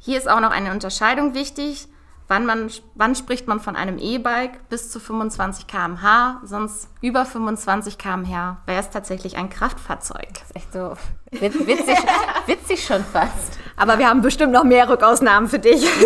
Hier 0.00 0.18
ist 0.18 0.28
auch 0.28 0.40
noch 0.40 0.50
eine 0.50 0.72
Unterscheidung 0.72 1.34
wichtig. 1.34 1.88
Wann, 2.28 2.44
man, 2.44 2.70
wann 2.94 3.14
spricht 3.14 3.48
man 3.48 3.58
von 3.58 3.74
einem 3.74 3.98
E-Bike 3.98 4.68
bis 4.68 4.90
zu 4.90 5.00
25 5.00 5.66
km/h? 5.66 6.42
Sonst 6.44 6.88
über 7.00 7.24
25 7.24 7.96
km/h 7.96 8.58
wäre 8.66 8.80
es 8.80 8.90
tatsächlich 8.90 9.38
ein 9.38 9.48
Kraftfahrzeug. 9.48 10.28
Das 10.34 10.42
ist 10.42 10.56
echt 10.56 10.72
so 10.74 10.92
witzig, 11.30 11.96
witzig 12.46 12.84
schon 12.84 13.02
fast. 13.02 13.58
Aber 13.76 13.98
wir 13.98 14.10
haben 14.10 14.20
bestimmt 14.20 14.52
noch 14.52 14.64
mehr 14.64 14.88
Rückausnahmen 14.88 15.48
für 15.48 15.58
dich. 15.58 15.86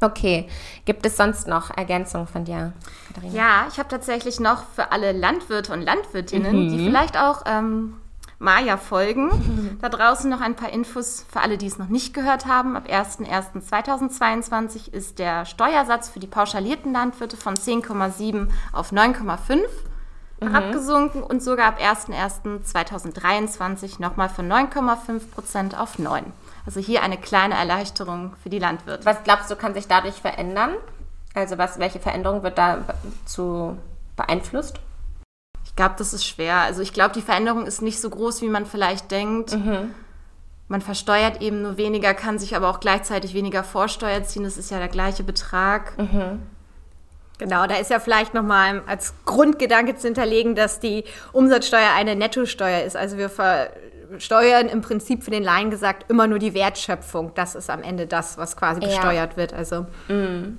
Okay, 0.00 0.48
gibt 0.84 1.06
es 1.06 1.16
sonst 1.16 1.48
noch 1.48 1.74
Ergänzungen 1.74 2.26
von 2.26 2.44
dir, 2.44 2.74
Katharina? 3.08 3.34
Ja, 3.34 3.66
ich 3.70 3.78
habe 3.78 3.88
tatsächlich 3.88 4.38
noch 4.38 4.64
für 4.74 4.92
alle 4.92 5.12
Landwirte 5.12 5.72
und 5.72 5.80
Landwirtinnen, 5.80 6.66
mhm. 6.66 6.68
die 6.68 6.84
vielleicht 6.84 7.16
auch 7.16 7.44
ähm, 7.46 7.96
Maya 8.44 8.76
folgen. 8.76 9.78
Da 9.80 9.88
draußen 9.88 10.30
noch 10.30 10.40
ein 10.40 10.54
paar 10.54 10.72
Infos 10.72 11.26
für 11.30 11.40
alle, 11.40 11.58
die 11.58 11.66
es 11.66 11.78
noch 11.78 11.88
nicht 11.88 12.14
gehört 12.14 12.46
haben. 12.46 12.76
Ab 12.76 12.86
01.01.2022 12.88 14.92
ist 14.92 15.18
der 15.18 15.46
Steuersatz 15.46 16.08
für 16.08 16.20
die 16.20 16.26
pauschalierten 16.26 16.92
Landwirte 16.92 17.36
von 17.36 17.54
10,7 17.54 18.48
auf 18.72 18.92
9,5 18.92 19.62
mhm. 20.40 20.54
abgesunken 20.54 21.22
und 21.22 21.42
sogar 21.42 21.66
ab 21.66 21.78
01.01.2023 21.80 24.00
nochmal 24.00 24.28
von 24.28 24.50
9,5 24.50 25.30
Prozent 25.34 25.78
auf 25.78 25.98
9. 25.98 26.24
Also 26.66 26.80
hier 26.80 27.02
eine 27.02 27.18
kleine 27.18 27.54
Erleichterung 27.54 28.34
für 28.42 28.50
die 28.50 28.58
Landwirte. 28.58 29.04
Was 29.04 29.22
glaubst 29.24 29.50
du, 29.50 29.56
kann 29.56 29.74
sich 29.74 29.88
dadurch 29.88 30.14
verändern? 30.14 30.70
Also 31.34 31.58
was, 31.58 31.78
welche 31.78 31.98
Veränderung 31.98 32.42
wird 32.42 32.58
dazu 32.58 33.76
beeinflusst? 34.16 34.80
Ich 35.74 35.76
glaube, 35.76 35.96
das 35.98 36.14
ist 36.14 36.24
schwer. 36.24 36.58
Also 36.58 36.82
ich 36.82 36.92
glaube, 36.92 37.14
die 37.14 37.20
Veränderung 37.20 37.66
ist 37.66 37.82
nicht 37.82 38.00
so 38.00 38.08
groß, 38.08 38.42
wie 38.42 38.48
man 38.48 38.64
vielleicht 38.64 39.10
denkt. 39.10 39.56
Mhm. 39.56 39.92
Man 40.68 40.80
versteuert 40.80 41.42
eben 41.42 41.62
nur 41.62 41.78
weniger, 41.78 42.14
kann 42.14 42.38
sich 42.38 42.54
aber 42.54 42.70
auch 42.70 42.78
gleichzeitig 42.78 43.34
weniger 43.34 43.64
Vorsteuer 43.64 44.22
ziehen. 44.22 44.44
Das 44.44 44.56
ist 44.56 44.70
ja 44.70 44.78
der 44.78 44.86
gleiche 44.86 45.24
Betrag. 45.24 45.98
Mhm. 45.98 46.42
Genau, 47.38 47.66
da 47.66 47.74
ist 47.74 47.90
ja 47.90 47.98
vielleicht 47.98 48.34
nochmal 48.34 48.84
als 48.86 49.14
Grundgedanke 49.24 49.96
zu 49.96 50.06
hinterlegen, 50.06 50.54
dass 50.54 50.78
die 50.78 51.02
Umsatzsteuer 51.32 51.90
eine 51.96 52.14
Nettosteuer 52.14 52.84
ist. 52.84 52.96
Also 52.96 53.18
wir 53.18 53.28
versteuern 53.28 54.68
im 54.68 54.80
Prinzip 54.80 55.24
für 55.24 55.32
den 55.32 55.42
Laien 55.42 55.72
gesagt 55.72 56.08
immer 56.08 56.28
nur 56.28 56.38
die 56.38 56.54
Wertschöpfung. 56.54 57.32
Das 57.34 57.56
ist 57.56 57.68
am 57.68 57.82
Ende 57.82 58.06
das, 58.06 58.38
was 58.38 58.56
quasi 58.56 58.80
ja. 58.80 58.86
besteuert 58.86 59.36
wird. 59.36 59.52
Also 59.52 59.86
mm. 60.06 60.56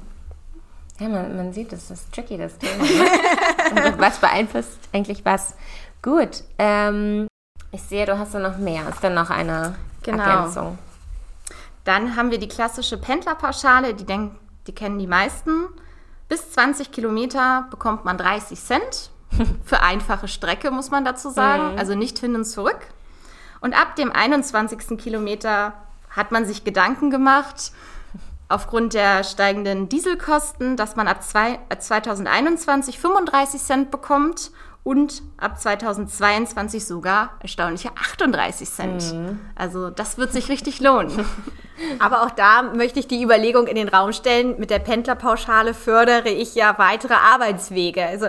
Ja, 1.00 1.10
man, 1.10 1.36
man 1.36 1.54
sieht, 1.54 1.72
das 1.72 1.92
ist 1.92 2.14
tricky, 2.14 2.38
das 2.38 2.58
Thema. 2.58 2.84
Ne? 2.84 3.94
was 3.98 4.20
beeinflusst 4.20 4.80
eigentlich 4.94 5.25
was? 5.25 5.56
Gut, 6.02 6.44
ähm, 6.58 7.28
ich 7.72 7.82
sehe, 7.82 8.06
du 8.06 8.18
hast 8.18 8.34
da 8.34 8.40
noch 8.40 8.58
mehr. 8.58 8.88
Ist 8.88 9.04
dann 9.04 9.14
noch 9.14 9.30
eine 9.30 9.75
genau. 10.04 10.24
Ergänzung? 10.24 10.78
Dann 11.84 12.16
haben 12.16 12.32
wir 12.32 12.40
die 12.40 12.48
klassische 12.48 12.98
Pendlerpauschale, 12.98 13.94
die, 13.94 14.06
denk, 14.06 14.34
die 14.68 14.74
kennen 14.74 14.98
die 14.98 15.08
meisten. 15.08 15.68
Bis 16.30 16.52
20 16.52 16.92
Kilometer 16.92 17.68
bekommt 17.70 18.06
man 18.06 18.18
30 18.18 18.60
Cent. 18.60 19.12
Für 19.66 19.82
einfache 19.82 20.28
Strecke 20.28 20.72
muss 20.72 20.92
man 20.92 21.04
dazu 21.04 21.30
sagen, 21.30 21.74
mhm. 21.74 21.80
also 21.80 21.96
nicht 21.96 22.18
hin 22.20 22.36
und 22.36 22.46
zurück. 22.46 22.80
Und 23.60 23.80
ab 23.80 23.96
dem 23.96 24.12
21. 24.12 24.98
Kilometer 24.98 25.74
hat 26.10 26.32
man 26.32 26.46
sich 26.46 26.64
Gedanken 26.64 27.10
gemacht, 27.10 27.72
aufgrund 28.48 28.94
der 28.94 29.24
steigenden 29.24 29.90
Dieselkosten, 29.90 30.78
dass 30.78 30.96
man 30.96 31.08
ab 31.08 31.24
zwei, 31.24 31.60
2021 31.78 33.00
35 33.00 33.62
Cent 33.62 33.92
bekommt 33.92 34.52
und 34.86 35.24
ab 35.38 35.60
2022 35.60 36.86
sogar 36.86 37.32
erstaunliche 37.40 37.90
38 37.96 38.70
Cent. 38.70 39.14
Mhm. 39.14 39.40
Also 39.56 39.90
das 39.90 40.20
wird 40.20 40.32
sich 40.32 40.48
richtig 40.48 40.80
lohnen. 40.80 41.25
Aber 42.00 42.22
auch 42.22 42.30
da 42.30 42.62
möchte 42.62 43.00
ich 43.00 43.08
die 43.08 43.22
Überlegung 43.22 43.66
in 43.68 43.75
den 43.75 43.90
Raum 43.90 44.14
stellen, 44.14 44.60
mit 44.60 44.70
der 44.70 44.80
Pendlerpauschale 44.80 45.74
fördere 45.74 46.30
ich 46.30 46.54
ja 46.56 46.78
weitere 46.78 47.16
Arbeitswege. 47.16 48.06
Also 48.06 48.28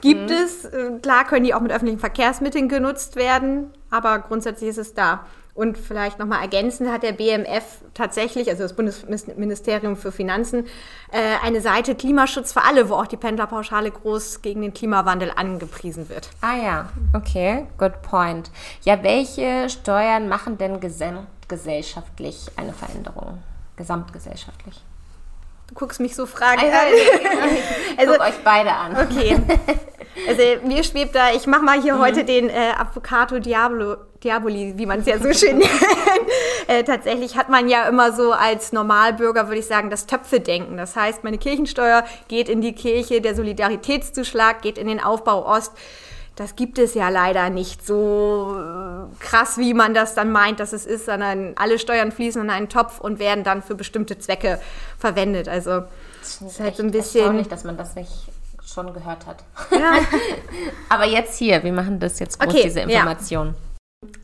gibt 0.00 0.30
mhm. 0.30 0.36
es, 0.36 0.64
äh, 0.64 0.98
klar 1.02 1.26
können 1.26 1.44
die 1.44 1.52
auch 1.52 1.60
mit 1.60 1.72
öffentlichen 1.72 2.00
Verkehrsmitteln 2.00 2.70
genutzt 2.70 3.16
werden, 3.16 3.70
aber 3.90 4.18
grundsätzlich 4.20 4.70
ist 4.70 4.78
es 4.78 4.94
da. 4.94 5.26
Und 5.58 5.76
vielleicht 5.76 6.20
nochmal 6.20 6.40
ergänzend 6.42 6.88
hat 6.88 7.02
der 7.02 7.10
BMF 7.10 7.64
tatsächlich, 7.92 8.48
also 8.48 8.62
das 8.62 8.74
Bundesministerium 8.74 9.96
für 9.96 10.12
Finanzen, 10.12 10.66
äh, 11.10 11.18
eine 11.42 11.60
Seite 11.60 11.96
Klimaschutz 11.96 12.52
für 12.52 12.62
alle, 12.62 12.88
wo 12.88 12.94
auch 12.94 13.08
die 13.08 13.16
Pendlerpauschale 13.16 13.90
groß 13.90 14.40
gegen 14.40 14.62
den 14.62 14.72
Klimawandel 14.72 15.32
angepriesen 15.34 16.08
wird. 16.08 16.30
Ah 16.42 16.54
ja, 16.54 16.88
okay, 17.12 17.66
good 17.76 18.02
point. 18.02 18.52
Ja, 18.84 19.02
welche 19.02 19.68
Steuern 19.68 20.28
machen 20.28 20.58
denn 20.58 20.78
gesamtgesellschaftlich 20.78 22.46
eine 22.54 22.72
Veränderung? 22.72 23.42
Gesamtgesellschaftlich? 23.74 24.80
Du 25.66 25.74
guckst 25.74 25.98
mich 25.98 26.14
so 26.14 26.26
fragend 26.26 26.72
an. 26.72 27.98
Also, 27.98 28.12
Guck 28.12 28.22
euch 28.28 28.44
beide 28.44 28.72
an. 28.72 28.96
Okay. 28.96 29.36
Also 30.26 30.42
mir 30.66 30.82
schwebt 30.84 31.14
da, 31.14 31.32
ich 31.32 31.46
mache 31.46 31.62
mal 31.62 31.80
hier 31.80 31.94
mhm. 31.94 32.00
heute 32.00 32.24
den 32.24 32.48
äh, 32.48 32.72
Avocado 32.76 33.38
Diablo, 33.38 33.96
Diaboli, 34.22 34.74
wie 34.76 34.86
man 34.86 35.00
es 35.00 35.06
ja 35.06 35.18
so 35.18 35.32
schön 35.32 35.58
nennt. 35.58 35.70
äh, 36.66 36.82
tatsächlich 36.82 37.36
hat 37.36 37.48
man 37.48 37.68
ja 37.68 37.88
immer 37.88 38.12
so 38.12 38.32
als 38.32 38.72
Normalbürger, 38.72 39.48
würde 39.48 39.60
ich 39.60 39.66
sagen, 39.66 39.90
das 39.90 40.06
Töpfe-Denken. 40.06 40.76
Das 40.76 40.96
heißt, 40.96 41.24
meine 41.24 41.38
Kirchensteuer 41.38 42.04
geht 42.28 42.48
in 42.48 42.60
die 42.60 42.72
Kirche, 42.72 43.20
der 43.20 43.34
Solidaritätszuschlag 43.34 44.62
geht 44.62 44.78
in 44.78 44.88
den 44.88 45.02
Aufbau 45.02 45.46
Ost. 45.46 45.72
Das 46.34 46.54
gibt 46.54 46.78
es 46.78 46.94
ja 46.94 47.08
leider 47.08 47.50
nicht 47.50 47.84
so 47.84 48.56
äh, 48.56 49.24
krass, 49.24 49.58
wie 49.58 49.74
man 49.74 49.92
das 49.92 50.14
dann 50.14 50.30
meint, 50.30 50.60
dass 50.60 50.72
es 50.72 50.86
ist, 50.86 51.06
sondern 51.06 51.54
alle 51.56 51.80
Steuern 51.80 52.12
fließen 52.12 52.42
in 52.42 52.50
einen 52.50 52.68
Topf 52.68 53.00
und 53.00 53.18
werden 53.18 53.42
dann 53.42 53.60
für 53.60 53.74
bestimmte 53.74 54.18
Zwecke 54.18 54.60
verwendet. 54.98 55.48
Also 55.48 55.82
das 56.20 56.40
ist 56.40 56.60
halt 56.60 56.76
so 56.76 56.84
ein 56.84 56.92
bisschen. 56.92 57.34
Nicht, 57.34 57.50
dass 57.50 57.64
man 57.64 57.76
das 57.76 57.96
nicht 57.96 58.28
schon 58.78 58.94
gehört 58.94 59.26
hat. 59.26 59.44
Ja. 59.72 59.98
Aber 60.88 61.04
jetzt 61.04 61.38
hier, 61.38 61.62
wir 61.64 61.72
machen 61.72 61.98
das 61.98 62.18
jetzt 62.18 62.38
groß, 62.38 62.52
okay, 62.52 62.62
diese 62.64 62.80
Information. 62.80 63.48
Ja. 63.48 63.54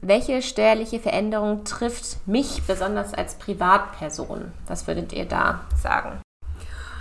Welche 0.03 0.43
steuerliche 0.43 1.01
Veränderung 1.01 1.65
trifft 1.65 2.27
mich 2.27 2.63
besonders 2.67 3.13
als 3.13 3.35
Privatperson? 3.35 4.53
Was 4.67 4.87
würdet 4.87 5.13
ihr 5.13 5.25
da 5.25 5.63
sagen? 5.77 6.21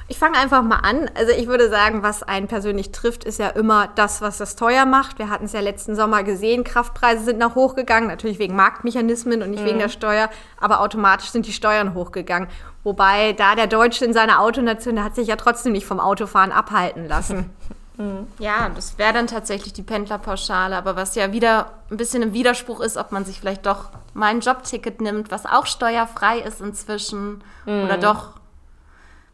Ich 0.08 0.20
fange 0.20 0.38
einfach 0.38 0.62
mal 0.64 0.78
an. 0.78 1.10
Also 1.16 1.32
ich 1.32 1.48
würde 1.48 1.70
sagen, 1.70 2.04
was 2.04 2.24
einen 2.24 2.48
persönlich 2.48 2.92
trifft, 2.92 3.24
ist 3.24 3.40
ja 3.40 3.48
immer 3.50 3.88
das, 3.96 4.22
was 4.22 4.38
das 4.38 4.56
teuer 4.56 4.86
macht. 4.86 5.18
Wir 5.18 5.30
hatten 5.30 5.46
es 5.46 5.54
ja 5.54 5.62
letzten 5.62 5.96
Sommer 5.96 6.24
gesehen, 6.24 6.64
Kraftpreise 6.64 7.24
sind 7.24 7.40
nach 7.40 7.56
hochgegangen, 7.56 8.10
natürlich 8.10 8.40
wegen 8.40 8.56
Marktmechanismen 8.56 9.42
und 9.42 9.52
nicht 9.52 9.64
mhm. 9.64 9.68
wegen 9.68 9.80
der 9.80 9.90
Steuer, 9.90 10.30
aber 10.60 10.82
automatisch 10.82 11.30
sind 11.30 11.46
die 11.46 11.54
Steuern 11.54 11.94
hochgegangen. 11.94 12.50
Wobei 12.84 13.34
da 13.34 13.56
der 13.56 13.68
Deutsche 13.68 14.04
in 14.04 14.14
seiner 14.14 14.42
Autonation, 14.42 14.96
der 14.96 15.06
hat 15.06 15.16
sich 15.16 15.28
ja 15.28 15.38
trotzdem 15.38 15.72
nicht 15.72 15.86
vom 15.86 16.00
Autofahren 16.00 16.52
abhalten 16.52 17.08
lassen. 17.08 17.50
Mhm. 17.96 18.26
Ja, 18.40 18.72
das 18.74 18.98
wäre 18.98 19.14
dann 19.14 19.28
tatsächlich 19.28 19.72
die 19.72 19.84
Pendlerpauschale, 19.84 20.76
aber 20.76 20.96
was 20.96 21.14
ja 21.14 21.32
wieder 21.32 21.74
ein 21.92 21.98
bisschen 21.98 22.24
im 22.24 22.34
Widerspruch 22.34 22.80
ist, 22.80 22.98
ob 22.98 23.12
man 23.12 23.24
sich 23.24 23.40
vielleicht 23.40 23.68
doch 23.68 23.90
mal 24.16 24.32
ein 24.32 24.40
Jobticket 24.40 25.00
nimmt, 25.00 25.30
was 25.30 25.46
auch 25.46 25.68
steuerfrei 25.68 26.40
ist 26.40 26.60
inzwischen, 26.60 27.44
mhm. 27.68 27.84
oder 27.84 27.98
doch 27.98 28.32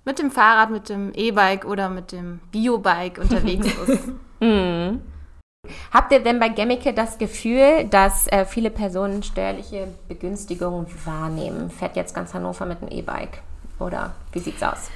mit 0.10 0.18
dem 0.18 0.32
Fahrrad, 0.32 0.72
mit 0.72 0.90
dem 0.90 1.14
E-Bike 1.14 1.66
oder 1.66 1.88
mit 1.88 2.12
dem 2.12 2.40
Bio-Bike 2.52 3.20
unterwegs 3.20 3.68
ist. 3.88 4.08
mhm. 4.40 5.02
Habt 5.94 6.12
ihr 6.12 6.24
denn 6.24 6.40
bei 6.40 6.50
Gemmicke 6.50 6.94
das 6.94 7.20
Gefühl, 7.20 7.86
dass 7.86 8.28
äh, 8.28 8.44
viele 8.46 8.72
Personen 8.72 9.22
steuerliche 9.22 9.88
Begünstigungen 10.08 10.88
wahrnehmen? 11.06 11.70
Fährt 11.70 11.96
jetzt 11.96 12.16
ganz 12.16 12.34
Hannover 12.34 12.66
mit 12.66 12.82
einem 12.82 12.90
E-Bike? 12.92 13.44
Oder 13.78 14.16
wie 14.32 14.40
sieht's 14.40 14.64
aus? 14.64 14.90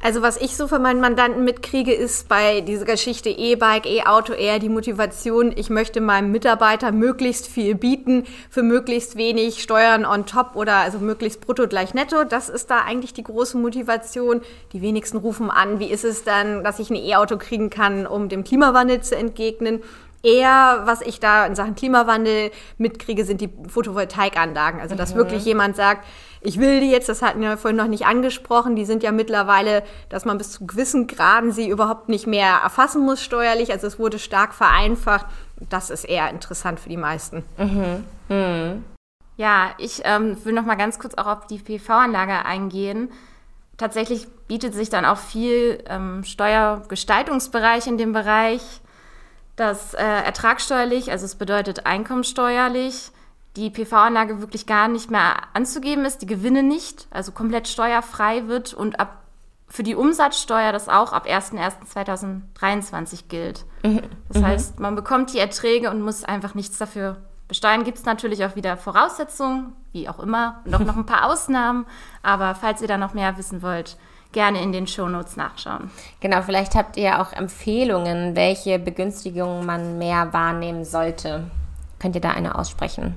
Also 0.00 0.22
was 0.22 0.36
ich 0.36 0.56
so 0.56 0.68
von 0.68 0.80
meinen 0.80 1.00
Mandanten 1.00 1.42
mitkriege, 1.42 1.92
ist 1.92 2.28
bei 2.28 2.60
dieser 2.60 2.84
Geschichte 2.84 3.30
E-Bike, 3.30 3.84
E-Auto 3.84 4.32
eher 4.32 4.60
die 4.60 4.68
Motivation, 4.68 5.52
ich 5.56 5.70
möchte 5.70 6.00
meinem 6.00 6.30
Mitarbeiter 6.30 6.92
möglichst 6.92 7.48
viel 7.48 7.74
bieten 7.74 8.24
für 8.48 8.62
möglichst 8.62 9.16
wenig 9.16 9.60
Steuern 9.60 10.06
on 10.06 10.24
top 10.24 10.54
oder 10.54 10.76
also 10.76 11.00
möglichst 11.00 11.40
brutto 11.40 11.66
gleich 11.66 11.94
netto. 11.94 12.22
Das 12.22 12.48
ist 12.48 12.70
da 12.70 12.84
eigentlich 12.84 13.12
die 13.12 13.24
große 13.24 13.58
Motivation. 13.58 14.40
Die 14.72 14.82
wenigsten 14.82 15.16
rufen 15.16 15.50
an, 15.50 15.80
wie 15.80 15.90
ist 15.90 16.04
es 16.04 16.22
dann, 16.22 16.62
dass 16.62 16.78
ich 16.78 16.90
ein 16.90 16.96
E-Auto 16.96 17.36
kriegen 17.36 17.68
kann, 17.68 18.06
um 18.06 18.28
dem 18.28 18.44
Klimawandel 18.44 19.00
zu 19.00 19.16
entgegnen. 19.16 19.82
Eher, 20.22 20.82
was 20.84 21.00
ich 21.00 21.20
da 21.20 21.46
in 21.46 21.54
Sachen 21.54 21.76
Klimawandel 21.76 22.50
mitkriege, 22.76 23.24
sind 23.24 23.40
die 23.40 23.50
Photovoltaikanlagen. 23.68 24.80
Also, 24.80 24.94
dass 24.96 25.14
mhm. 25.14 25.18
wirklich 25.18 25.44
jemand 25.44 25.76
sagt, 25.76 26.04
ich 26.40 26.58
will 26.58 26.80
die 26.80 26.90
jetzt, 26.90 27.08
das 27.08 27.22
hatten 27.22 27.40
wir 27.40 27.56
vorhin 27.56 27.76
noch 27.76 27.88
nicht 27.88 28.06
angesprochen, 28.06 28.76
die 28.76 28.84
sind 28.84 29.02
ja 29.02 29.12
mittlerweile, 29.12 29.82
dass 30.08 30.24
man 30.24 30.38
bis 30.38 30.52
zu 30.52 30.66
gewissen 30.66 31.06
Graden 31.06 31.52
sie 31.52 31.68
überhaupt 31.68 32.08
nicht 32.08 32.26
mehr 32.26 32.60
erfassen 32.62 33.02
muss 33.02 33.22
steuerlich. 33.22 33.72
Also 33.72 33.86
es 33.86 33.98
wurde 33.98 34.18
stark 34.18 34.54
vereinfacht. 34.54 35.26
Das 35.68 35.90
ist 35.90 36.04
eher 36.04 36.30
interessant 36.30 36.80
für 36.80 36.88
die 36.88 36.96
meisten. 36.96 37.44
Mhm. 37.56 38.04
Mhm. 38.28 38.84
Ja, 39.36 39.70
ich 39.78 40.02
ähm, 40.04 40.36
will 40.44 40.52
noch 40.52 40.64
mal 40.64 40.74
ganz 40.74 40.98
kurz 40.98 41.14
auch 41.14 41.26
auf 41.26 41.46
die 41.46 41.58
PV-Anlage 41.58 42.44
eingehen. 42.44 43.10
Tatsächlich 43.76 44.26
bietet 44.48 44.74
sich 44.74 44.90
dann 44.90 45.04
auch 45.04 45.18
viel 45.18 45.82
ähm, 45.88 46.24
Steuergestaltungsbereich 46.24 47.86
in 47.86 47.98
dem 47.98 48.12
Bereich 48.12 48.80
dass 49.58 49.92
äh, 49.94 50.02
ertragssteuerlich, 50.02 51.10
also 51.10 51.24
es 51.24 51.34
bedeutet 51.34 51.84
einkommensteuerlich, 51.84 53.10
die 53.56 53.70
PV-Anlage 53.70 54.40
wirklich 54.40 54.66
gar 54.66 54.86
nicht 54.86 55.10
mehr 55.10 55.36
anzugeben 55.52 56.04
ist, 56.04 56.22
die 56.22 56.26
Gewinne 56.26 56.62
nicht, 56.62 57.08
also 57.10 57.32
komplett 57.32 57.66
steuerfrei 57.66 58.46
wird 58.46 58.72
und 58.72 59.00
ab 59.00 59.24
für 59.70 59.82
die 59.82 59.96
Umsatzsteuer 59.96 60.72
das 60.72 60.88
auch 60.88 61.12
ab 61.12 61.26
01.01.2023 61.26 63.24
gilt. 63.28 63.66
Mhm. 63.82 64.02
Das 64.28 64.40
mhm. 64.40 64.46
heißt, 64.46 64.80
man 64.80 64.94
bekommt 64.94 65.34
die 65.34 65.38
Erträge 65.38 65.90
und 65.90 66.00
muss 66.00 66.24
einfach 66.24 66.54
nichts 66.54 66.78
dafür 66.78 67.18
besteuern. 67.48 67.84
Gibt 67.84 67.98
es 67.98 68.06
natürlich 68.06 68.46
auch 68.46 68.56
wieder 68.56 68.78
Voraussetzungen, 68.78 69.74
wie 69.92 70.08
auch 70.08 70.20
immer, 70.20 70.62
und 70.64 70.74
auch 70.74 70.80
noch 70.80 70.96
ein 70.96 71.04
paar 71.04 71.26
Ausnahmen. 71.26 71.84
Aber 72.22 72.54
falls 72.54 72.80
ihr 72.80 72.88
da 72.88 72.96
noch 72.96 73.12
mehr 73.12 73.36
wissen 73.36 73.60
wollt, 73.60 73.98
gerne 74.32 74.62
in 74.62 74.72
den 74.72 74.86
Shownotes 74.86 75.36
nachschauen. 75.36 75.90
Genau, 76.20 76.42
vielleicht 76.42 76.74
habt 76.74 76.96
ihr 76.96 77.20
auch 77.20 77.32
Empfehlungen, 77.32 78.36
welche 78.36 78.78
Begünstigungen 78.78 79.64
man 79.64 79.98
mehr 79.98 80.32
wahrnehmen 80.32 80.84
sollte. 80.84 81.44
Könnt 81.98 82.14
ihr 82.14 82.20
da 82.20 82.30
eine 82.30 82.56
aussprechen? 82.56 83.16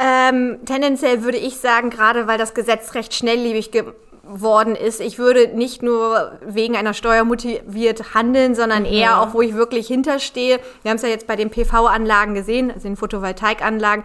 Ähm, 0.00 0.58
tendenziell 0.64 1.22
würde 1.22 1.38
ich 1.38 1.58
sagen, 1.58 1.90
gerade 1.90 2.26
weil 2.26 2.38
das 2.38 2.54
Gesetz 2.54 2.94
recht 2.94 3.14
schnelllebig 3.14 3.72
geworden 3.72 4.76
ist, 4.76 5.00
ich 5.00 5.18
würde 5.18 5.48
nicht 5.56 5.82
nur 5.82 6.38
wegen 6.44 6.76
einer 6.76 6.94
Steuer 6.94 7.24
motiviert 7.24 8.14
handeln, 8.14 8.54
sondern 8.54 8.82
mhm. 8.82 8.92
eher 8.92 9.20
auch, 9.20 9.34
wo 9.34 9.42
ich 9.42 9.54
wirklich 9.54 9.88
hinterstehe. 9.88 10.60
Wir 10.82 10.90
haben 10.90 10.96
es 10.96 11.02
ja 11.02 11.08
jetzt 11.08 11.26
bei 11.26 11.36
den 11.36 11.50
PV-Anlagen 11.50 12.34
gesehen, 12.34 12.70
also 12.70 12.86
den 12.86 12.96
Photovoltaikanlagen 12.96 14.04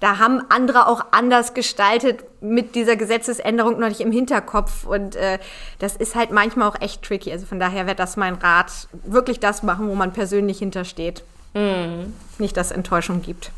da 0.00 0.18
haben 0.18 0.42
andere 0.48 0.88
auch 0.88 1.04
anders 1.10 1.52
gestaltet 1.52 2.24
mit 2.40 2.74
dieser 2.74 2.96
Gesetzesänderung 2.96 3.78
noch 3.78 3.88
nicht 3.88 4.00
im 4.00 4.12
Hinterkopf. 4.12 4.84
Und 4.84 5.16
äh, 5.16 5.38
das 5.78 5.96
ist 5.96 6.14
halt 6.14 6.30
manchmal 6.30 6.68
auch 6.68 6.80
echt 6.80 7.02
tricky. 7.02 7.32
Also 7.32 7.46
von 7.46 7.60
daher 7.60 7.86
wäre 7.86 7.96
das 7.96 8.16
mein 8.16 8.34
Rat, 8.34 8.88
wirklich 9.04 9.40
das 9.40 9.62
machen, 9.62 9.88
wo 9.88 9.94
man 9.94 10.12
persönlich 10.12 10.58
hintersteht. 10.58 11.22
Mhm. 11.54 12.14
Nicht, 12.38 12.56
dass 12.56 12.68
es 12.68 12.72
Enttäuschung 12.72 13.22
gibt. 13.22 13.50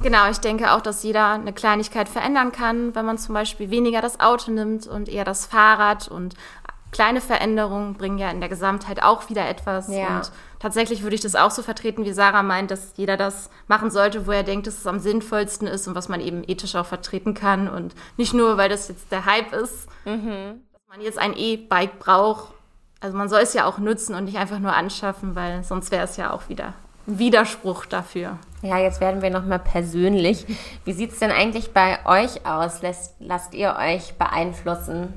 Genau, 0.00 0.30
ich 0.30 0.38
denke 0.38 0.72
auch, 0.72 0.80
dass 0.80 1.02
jeder 1.02 1.32
eine 1.32 1.52
Kleinigkeit 1.52 2.08
verändern 2.08 2.52
kann, 2.52 2.94
wenn 2.94 3.04
man 3.04 3.18
zum 3.18 3.34
Beispiel 3.34 3.70
weniger 3.70 4.00
das 4.00 4.20
Auto 4.20 4.52
nimmt 4.52 4.86
und 4.86 5.08
eher 5.08 5.24
das 5.24 5.46
Fahrrad 5.46 6.06
und 6.06 6.34
kleine 6.90 7.20
Veränderungen 7.20 7.94
bringen 7.94 8.18
ja 8.18 8.30
in 8.30 8.40
der 8.40 8.48
Gesamtheit 8.48 9.02
auch 9.02 9.28
wieder 9.28 9.48
etwas. 9.48 9.88
Ja. 9.88 10.16
Und 10.16 10.32
tatsächlich 10.58 11.02
würde 11.02 11.14
ich 11.14 11.20
das 11.20 11.34
auch 11.34 11.50
so 11.50 11.62
vertreten, 11.62 12.04
wie 12.04 12.12
Sarah 12.12 12.42
meint, 12.42 12.70
dass 12.70 12.92
jeder 12.96 13.16
das 13.16 13.50
machen 13.66 13.90
sollte, 13.90 14.26
wo 14.26 14.32
er 14.32 14.42
denkt, 14.42 14.66
dass 14.66 14.78
es 14.78 14.86
am 14.86 14.98
sinnvollsten 14.98 15.68
ist 15.68 15.86
und 15.88 15.94
was 15.94 16.08
man 16.08 16.20
eben 16.20 16.42
ethisch 16.46 16.74
auch 16.74 16.86
vertreten 16.86 17.34
kann. 17.34 17.68
Und 17.68 17.94
nicht 18.16 18.34
nur, 18.34 18.56
weil 18.56 18.68
das 18.68 18.88
jetzt 18.88 19.12
der 19.12 19.24
Hype 19.24 19.52
ist, 19.52 19.88
dass 20.04 20.16
man 20.88 21.00
jetzt 21.00 21.18
ein 21.18 21.36
E-Bike 21.36 21.98
braucht. 21.98 22.52
Also 23.00 23.16
man 23.16 23.28
soll 23.28 23.42
es 23.42 23.54
ja 23.54 23.64
auch 23.66 23.78
nutzen 23.78 24.14
und 24.14 24.24
nicht 24.24 24.38
einfach 24.38 24.58
nur 24.58 24.74
anschaffen, 24.74 25.36
weil 25.36 25.62
sonst 25.62 25.90
wäre 25.90 26.04
es 26.04 26.16
ja 26.16 26.32
auch 26.32 26.48
wieder 26.48 26.74
ein 27.06 27.18
Widerspruch 27.18 27.86
dafür. 27.86 28.38
Ja, 28.62 28.78
jetzt 28.78 29.00
werden 29.00 29.22
wir 29.22 29.30
nochmal 29.30 29.58
persönlich. 29.58 30.46
Wie 30.84 30.92
sieht 30.92 31.12
es 31.12 31.18
denn 31.18 31.30
eigentlich 31.30 31.72
bei 31.72 32.04
euch 32.04 32.44
aus? 32.44 32.82
Lasst, 32.82 33.14
lasst 33.18 33.54
ihr 33.54 33.76
euch 33.78 34.14
beeinflussen? 34.14 35.14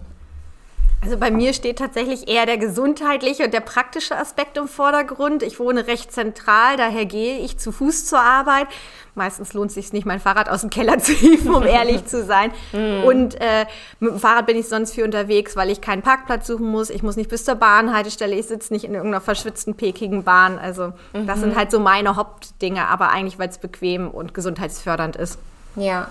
Also 1.03 1.17
bei 1.17 1.31
mir 1.31 1.53
steht 1.53 1.79
tatsächlich 1.79 2.27
eher 2.27 2.45
der 2.45 2.59
gesundheitliche 2.59 3.43
und 3.43 3.53
der 3.55 3.59
praktische 3.61 4.15
Aspekt 4.15 4.55
im 4.57 4.67
Vordergrund. 4.67 5.41
Ich 5.41 5.59
wohne 5.59 5.87
recht 5.87 6.11
zentral, 6.11 6.77
daher 6.77 7.05
gehe 7.05 7.39
ich 7.39 7.57
zu 7.57 7.71
Fuß 7.71 8.05
zur 8.05 8.19
Arbeit. 8.19 8.67
Meistens 9.15 9.53
lohnt 9.53 9.69
es 9.69 9.75
sich 9.75 9.93
nicht, 9.93 10.05
mein 10.05 10.19
Fahrrad 10.19 10.47
aus 10.47 10.61
dem 10.61 10.69
Keller 10.69 10.97
zu 10.99 11.11
hieven, 11.11 11.55
um 11.55 11.63
ehrlich 11.63 12.05
zu 12.05 12.23
sein. 12.23 12.51
Und 13.03 13.33
äh, 13.41 13.65
mit 13.99 14.11
dem 14.11 14.19
Fahrrad 14.19 14.45
bin 14.45 14.55
ich 14.55 14.69
sonst 14.69 14.93
viel 14.93 15.03
unterwegs, 15.03 15.55
weil 15.55 15.71
ich 15.71 15.81
keinen 15.81 16.03
Parkplatz 16.03 16.45
suchen 16.45 16.67
muss. 16.67 16.91
Ich 16.91 17.01
muss 17.01 17.15
nicht 17.15 17.31
bis 17.31 17.45
zur 17.45 17.55
Bahnhaltestelle. 17.55 18.35
Ich 18.35 18.45
sitze 18.45 18.71
nicht 18.71 18.85
in 18.85 18.93
irgendeiner 18.93 19.21
verschwitzten, 19.21 19.73
pekigen 19.73 20.23
Bahn. 20.23 20.59
Also 20.59 20.93
das 21.13 21.39
sind 21.39 21.55
halt 21.55 21.71
so 21.71 21.79
meine 21.79 22.15
Hauptdinge, 22.15 22.87
aber 22.87 23.09
eigentlich, 23.09 23.39
weil 23.39 23.49
es 23.49 23.57
bequem 23.57 24.07
und 24.09 24.35
gesundheitsfördernd 24.35 25.15
ist. 25.15 25.39
Ja. 25.75 26.09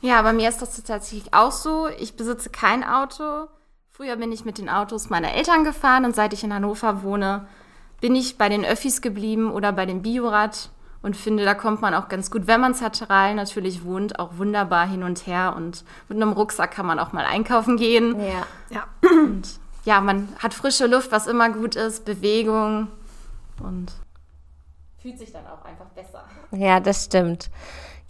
Ja, 0.00 0.22
bei 0.22 0.32
mir 0.32 0.48
ist 0.48 0.60
das 0.60 0.82
tatsächlich 0.82 1.32
auch 1.32 1.52
so. 1.52 1.88
Ich 1.98 2.16
besitze 2.16 2.50
kein 2.50 2.84
Auto. 2.84 3.48
Früher 3.98 4.14
bin 4.14 4.30
ich 4.30 4.44
mit 4.44 4.58
den 4.58 4.68
Autos 4.68 5.10
meiner 5.10 5.34
Eltern 5.34 5.64
gefahren 5.64 6.04
und 6.04 6.14
seit 6.14 6.32
ich 6.32 6.44
in 6.44 6.54
Hannover 6.54 7.02
wohne, 7.02 7.48
bin 8.00 8.14
ich 8.14 8.38
bei 8.38 8.48
den 8.48 8.64
Öffis 8.64 9.02
geblieben 9.02 9.50
oder 9.50 9.72
bei 9.72 9.86
dem 9.86 10.02
Biorad 10.02 10.70
und 11.02 11.16
finde, 11.16 11.44
da 11.44 11.54
kommt 11.54 11.82
man 11.82 11.94
auch 11.94 12.08
ganz 12.08 12.30
gut, 12.30 12.46
wenn 12.46 12.60
man 12.60 12.74
zentral 12.74 13.34
natürlich 13.34 13.84
wohnt, 13.84 14.20
auch 14.20 14.38
wunderbar 14.38 14.86
hin 14.86 15.02
und 15.02 15.26
her 15.26 15.54
und 15.56 15.82
mit 16.08 16.14
einem 16.14 16.30
Rucksack 16.30 16.70
kann 16.70 16.86
man 16.86 17.00
auch 17.00 17.12
mal 17.12 17.24
einkaufen 17.24 17.76
gehen. 17.76 18.20
Ja. 18.20 18.46
Ja. 18.70 18.86
Und 19.02 19.58
ja, 19.84 20.00
man 20.00 20.28
hat 20.38 20.54
frische 20.54 20.86
Luft, 20.86 21.10
was 21.10 21.26
immer 21.26 21.50
gut 21.50 21.74
ist, 21.74 22.04
Bewegung 22.04 22.86
und 23.60 23.90
fühlt 25.02 25.18
sich 25.18 25.32
dann 25.32 25.44
auch 25.48 25.64
einfach 25.64 25.86
besser. 25.86 26.22
Ja, 26.52 26.78
das 26.78 27.06
stimmt. 27.06 27.50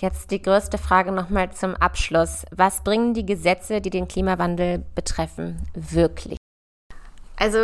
Jetzt 0.00 0.30
die 0.30 0.40
größte 0.40 0.78
Frage 0.78 1.10
nochmal 1.10 1.50
zum 1.52 1.74
Abschluss. 1.74 2.44
Was 2.54 2.84
bringen 2.84 3.14
die 3.14 3.26
Gesetze, 3.26 3.80
die 3.80 3.90
den 3.90 4.06
Klimawandel 4.06 4.84
betreffen, 4.94 5.66
wirklich? 5.74 6.38
Also 7.36 7.58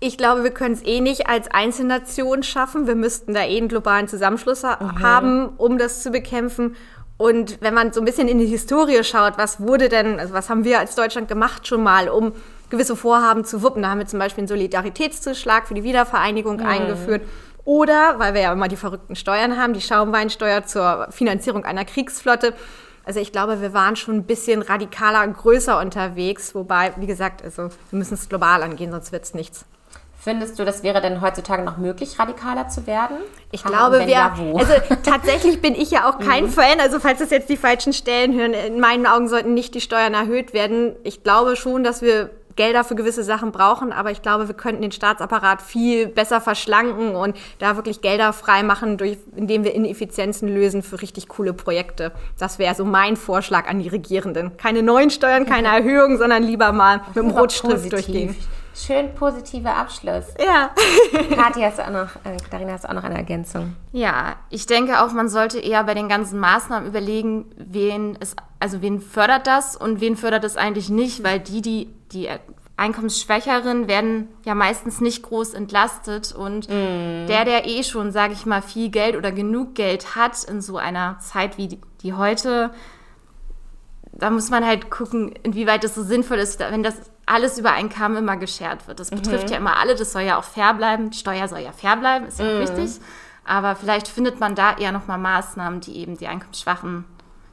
ich 0.00 0.18
glaube, 0.18 0.42
wir 0.42 0.50
können 0.50 0.74
es 0.74 0.82
eh 0.82 1.00
nicht 1.00 1.28
als 1.28 1.48
Einzelnation 1.48 2.42
schaffen. 2.42 2.88
Wir 2.88 2.96
müssten 2.96 3.34
da 3.34 3.44
eh 3.44 3.56
einen 3.56 3.68
globalen 3.68 4.08
Zusammenschluss 4.08 4.64
ha 4.64 5.00
haben, 5.00 5.50
um 5.58 5.78
das 5.78 6.02
zu 6.02 6.10
bekämpfen. 6.10 6.74
Und 7.18 7.58
wenn 7.62 7.72
man 7.72 7.92
so 7.92 8.00
ein 8.00 8.04
bisschen 8.04 8.28
in 8.28 8.38
die 8.38 8.46
Historie 8.46 9.02
schaut, 9.04 9.38
was 9.38 9.60
wurde 9.60 9.88
denn, 9.88 10.18
also 10.18 10.34
was 10.34 10.50
haben 10.50 10.64
wir 10.64 10.80
als 10.80 10.96
Deutschland 10.96 11.28
gemacht 11.28 11.66
schon 11.66 11.82
mal, 11.82 12.08
um 12.08 12.32
gewisse 12.68 12.96
Vorhaben 12.96 13.44
zu 13.44 13.62
wuppen? 13.62 13.82
Da 13.82 13.90
haben 13.90 14.00
wir 14.00 14.06
zum 14.06 14.18
Beispiel 14.18 14.42
einen 14.42 14.48
Solidaritätszuschlag 14.48 15.68
für 15.68 15.74
die 15.74 15.84
Wiedervereinigung 15.84 16.60
eingeführt. 16.60 17.22
Oder, 17.66 18.18
weil 18.18 18.32
wir 18.32 18.42
ja 18.42 18.52
immer 18.52 18.68
die 18.68 18.76
verrückten 18.76 19.16
Steuern 19.16 19.58
haben, 19.58 19.74
die 19.74 19.80
Schaumweinsteuer 19.82 20.64
zur 20.64 21.08
Finanzierung 21.10 21.64
einer 21.64 21.84
Kriegsflotte. 21.84 22.54
Also 23.04 23.18
ich 23.20 23.32
glaube, 23.32 23.60
wir 23.60 23.74
waren 23.74 23.96
schon 23.96 24.14
ein 24.14 24.24
bisschen 24.24 24.62
radikaler 24.62 25.24
und 25.24 25.36
größer 25.36 25.78
unterwegs. 25.80 26.54
Wobei, 26.54 26.92
wie 26.96 27.06
gesagt, 27.06 27.42
also 27.42 27.64
wir 27.90 27.98
müssen 27.98 28.14
es 28.14 28.28
global 28.28 28.62
angehen, 28.62 28.92
sonst 28.92 29.10
wird 29.10 29.24
es 29.24 29.34
nichts. 29.34 29.64
Findest 30.20 30.58
du, 30.58 30.64
das 30.64 30.82
wäre 30.84 31.00
denn 31.00 31.20
heutzutage 31.20 31.62
noch 31.62 31.76
möglich, 31.76 32.18
radikaler 32.18 32.68
zu 32.68 32.86
werden? 32.86 33.16
Ich 33.50 33.64
Ah, 33.64 33.68
glaube, 33.68 33.98
wir, 34.00 34.08
ja, 34.08 34.34
also 34.56 34.72
tatsächlich 35.04 35.60
bin 35.60 35.74
ich 35.74 35.90
ja 35.90 36.08
auch 36.08 36.18
kein 36.18 36.48
Fan, 36.48 36.80
also 36.80 36.98
falls 36.98 37.18
das 37.20 37.30
jetzt 37.30 37.48
die 37.48 37.56
falschen 37.56 37.92
Stellen 37.92 38.32
hören, 38.32 38.52
in 38.52 38.80
meinen 38.80 39.06
Augen 39.06 39.28
sollten 39.28 39.54
nicht 39.54 39.74
die 39.74 39.80
Steuern 39.80 40.14
erhöht 40.14 40.52
werden. 40.52 40.96
Ich 41.04 41.22
glaube 41.22 41.54
schon, 41.54 41.84
dass 41.84 42.02
wir 42.02 42.30
Gelder 42.56 42.84
für 42.84 42.94
gewisse 42.94 43.22
Sachen 43.22 43.52
brauchen, 43.52 43.92
aber 43.92 44.10
ich 44.10 44.22
glaube, 44.22 44.48
wir 44.48 44.54
könnten 44.54 44.82
den 44.82 44.92
Staatsapparat 44.92 45.62
viel 45.62 46.08
besser 46.08 46.40
verschlanken 46.40 47.14
und 47.14 47.36
da 47.58 47.76
wirklich 47.76 48.00
Gelder 48.00 48.32
frei 48.32 48.62
machen, 48.62 48.96
durch, 48.96 49.18
indem 49.36 49.64
wir 49.64 49.74
Ineffizienzen 49.74 50.48
lösen 50.48 50.82
für 50.82 51.00
richtig 51.00 51.28
coole 51.28 51.52
Projekte. 51.52 52.12
Das 52.38 52.58
wäre 52.58 52.74
so 52.74 52.84
mein 52.84 53.16
Vorschlag 53.16 53.68
an 53.68 53.78
die 53.78 53.88
Regierenden. 53.88 54.56
Keine 54.56 54.82
neuen 54.82 55.10
Steuern, 55.10 55.46
keine 55.46 55.68
Erhöhung, 55.76 56.16
sondern 56.18 56.42
lieber 56.42 56.72
mal 56.72 57.02
mit 57.08 57.16
dem 57.16 57.30
Rotstift 57.30 57.72
positiv. 57.74 57.90
durchgehen. 57.90 58.36
Schön 58.76 59.14
positiver 59.14 59.74
Abschluss. 59.74 60.26
Ja. 60.38 60.70
Kathi, 61.34 61.62
hast 61.62 61.78
du 61.78 61.86
auch 61.86 61.90
noch, 61.90 62.16
äh, 62.24 62.36
Katharina, 62.36 62.72
hast 62.72 62.84
du 62.84 62.88
auch 62.90 62.94
noch 62.94 63.04
eine 63.04 63.16
Ergänzung? 63.16 63.74
Ja, 63.92 64.36
ich 64.50 64.66
denke 64.66 65.00
auch, 65.00 65.12
man 65.12 65.30
sollte 65.30 65.58
eher 65.58 65.82
bei 65.84 65.94
den 65.94 66.10
ganzen 66.10 66.38
Maßnahmen 66.38 66.86
überlegen, 66.86 67.46
wen 67.56 68.18
es, 68.20 68.36
also 68.60 68.82
wen 68.82 69.00
fördert 69.00 69.46
das 69.46 69.76
und 69.76 70.02
wen 70.02 70.14
fördert 70.14 70.44
es 70.44 70.58
eigentlich 70.58 70.90
nicht, 70.90 71.24
weil 71.24 71.40
die, 71.40 71.62
die, 71.62 71.88
die 72.12 72.28
Einkommensschwächeren 72.76 73.88
werden 73.88 74.28
ja 74.44 74.54
meistens 74.54 75.00
nicht 75.00 75.22
groß 75.22 75.54
entlastet 75.54 76.34
und 76.34 76.68
der, 76.68 77.46
der 77.46 77.66
eh 77.66 77.82
schon, 77.82 78.12
sage 78.12 78.34
ich 78.34 78.44
mal, 78.44 78.60
viel 78.60 78.90
Geld 78.90 79.16
oder 79.16 79.32
genug 79.32 79.74
Geld 79.74 80.14
hat 80.14 80.44
in 80.44 80.60
so 80.60 80.76
einer 80.76 81.18
Zeit 81.20 81.56
wie 81.56 81.68
die, 81.68 81.80
die 82.02 82.12
heute, 82.12 82.70
da 84.12 84.28
muss 84.28 84.50
man 84.50 84.66
halt 84.66 84.90
gucken, 84.90 85.32
inwieweit 85.42 85.84
es 85.84 85.94
so 85.94 86.02
sinnvoll 86.02 86.36
ist, 86.36 86.60
wenn 86.60 86.82
das 86.82 86.96
alles 87.26 87.58
über 87.58 87.72
einen 87.72 87.88
Kamm 87.88 88.16
immer 88.16 88.36
geschert 88.36 88.86
wird. 88.86 89.00
Das 89.00 89.10
betrifft 89.10 89.50
ja 89.50 89.56
immer 89.56 89.78
alle, 89.78 89.96
das 89.96 90.12
soll 90.12 90.22
ja 90.22 90.38
auch 90.38 90.44
fair 90.44 90.72
bleiben. 90.74 91.10
Die 91.10 91.18
Steuer 91.18 91.48
soll 91.48 91.58
ja 91.58 91.72
fair 91.72 91.96
bleiben, 91.96 92.26
ist 92.26 92.38
ja 92.38 92.46
auch 92.46 92.60
wichtig. 92.60 93.00
Aber 93.44 93.76
vielleicht 93.76 94.08
findet 94.08 94.40
man 94.40 94.54
da 94.54 94.76
eher 94.76 94.92
nochmal 94.92 95.18
Maßnahmen, 95.18 95.80
die 95.80 95.96
eben 95.98 96.16
die 96.16 96.26
Einkommensschwachen, 96.26 97.04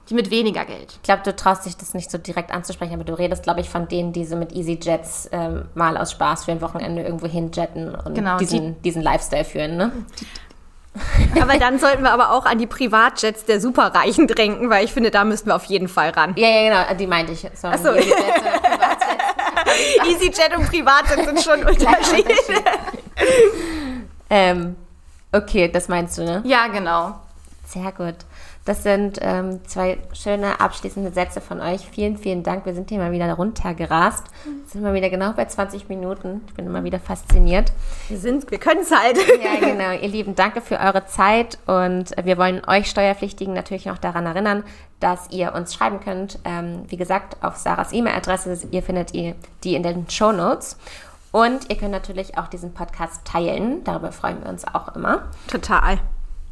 die 0.10 0.16
mit 0.16 0.32
weniger 0.32 0.66
Geld. 0.66 0.94
Ich 0.94 1.02
glaube, 1.04 1.22
du 1.24 1.36
traust 1.36 1.66
dich 1.66 1.78
das 1.78 1.94
nicht 1.94 2.12
so 2.12 2.18
direkt 2.18 2.52
anzusprechen, 2.52 2.94
aber 2.94 3.04
du 3.04 3.14
redest, 3.14 3.44
glaube 3.44 3.62
ich, 3.62 3.70
von 3.70 3.88
denen, 3.88 4.12
die 4.14 4.26
so 4.26 4.36
mit 4.36 4.52
EasyJets 4.54 5.30
ähm, 5.32 5.66
mal 5.76 5.98
aus 5.98 6.12
Spaß 6.12 6.46
für 6.46 6.52
ein 6.52 6.62
Wochenende 6.62 7.04
irgendwo 7.04 7.28
hinjetten 7.28 7.96
und 7.96 8.14
Genau, 8.16 8.38
diesen, 8.38 8.82
diesen 8.82 9.02
Lifestyle 9.02 9.46
führen, 9.46 9.78
ne? 9.78 9.92
Aber 11.42 11.58
dann 11.58 11.80
sollten 11.80 12.04
wir 12.04 12.12
aber 12.12 12.32
auch 12.32 12.46
an 12.46 12.60
die 12.60 12.68
Privatjets 12.68 13.46
der 13.46 13.60
Superreichen 13.60 14.28
drängen, 14.28 14.70
weil 14.70 14.86
ich 14.86 14.94
finde, 14.94 15.10
da 15.10 15.24
müssten 15.24 15.50
wir 15.50 15.56
auf 15.56 15.66
jeden 15.66 15.88
Fall 15.88 16.12
ran. 16.12 16.34
Ja, 16.38 16.48
ja, 16.48 16.84
genau, 16.86 16.98
die 17.00 17.08
meinte 17.08 17.32
ich. 17.32 17.48
Sorry, 17.56 17.76
Ach 17.76 17.80
so. 17.80 17.90
EasyJet 20.08 20.56
und 20.58 20.68
Privatjet 20.68 21.26
sind 21.26 21.42
schon 21.42 21.64
Unterschiede. 21.66 22.34
ähm, 24.30 24.76
okay, 25.32 25.70
das 25.70 25.88
meinst 25.88 26.18
du, 26.18 26.24
ne? 26.24 26.42
Ja, 26.46 26.68
genau. 26.68 27.20
Sehr 27.66 27.92
gut. 27.94 28.16
Das 28.66 28.84
sind 28.84 29.18
ähm, 29.22 29.62
zwei 29.66 29.98
schöne 30.14 30.60
abschließende 30.60 31.12
Sätze 31.12 31.42
von 31.42 31.60
euch. 31.62 31.82
Vielen, 31.90 32.18
vielen 32.18 32.44
Dank. 32.44 32.66
Wir 32.66 32.74
sind 32.74 32.90
hier 32.90 33.00
mal 33.00 33.12
wieder 33.12 33.32
runtergerast. 33.34 34.24
Sind 34.68 34.84
mal 34.84 34.94
wieder 34.94 35.10
genau 35.10 35.32
bei 35.34 35.46
20 35.46 35.90
Minuten. 35.90 36.42
Ich 36.48 36.54
bin 36.54 36.66
immer 36.66 36.84
wieder 36.84 37.00
fasziniert. 37.00 37.72
Wir, 38.10 38.18
sind- 38.20 38.52
wir 38.52 38.60
können 38.60 38.82
es 38.82 38.92
halt. 38.92 39.18
Ja, 39.44 39.60
genau. 39.60 39.92
Ihr 39.92 40.08
Lieben, 40.10 40.36
danke 40.36 40.62
für 40.62 40.78
eure 40.80 41.06
Zeit 41.06 41.58
und 41.66 42.12
wir 42.24 42.38
wollen 42.38 42.62
euch 42.68 42.90
Steuerpflichtigen 42.90 43.54
natürlich 43.54 43.86
noch 43.86 43.98
daran 43.98 44.26
erinnern, 44.26 44.64
dass 45.00 45.32
ihr 45.32 45.54
uns 45.54 45.74
schreiben 45.74 46.00
könnt. 46.02 46.40
Ähm, 46.46 46.84
wie 46.90 46.98
gesagt, 46.98 47.38
auf 47.44 47.56
Sarahs 47.56 47.92
E-Mail-Adresse. 47.94 48.68
Ihr 48.72 48.84
findet 48.84 49.14
ihr 49.14 49.36
die 49.64 49.76
in 49.76 49.84
den 49.84 50.10
Show 50.10 50.32
Notes. 50.32 50.78
Und 51.32 51.70
ihr 51.70 51.78
könnt 51.78 51.92
natürlich 51.92 52.38
auch 52.38 52.48
diesen 52.48 52.74
Podcast 52.74 53.26
teilen. 53.26 53.84
Darüber 53.84 54.12
freuen 54.12 54.42
wir 54.44 54.50
uns 54.50 54.66
auch 54.68 54.96
immer. 54.96 55.24
Total. 55.48 55.98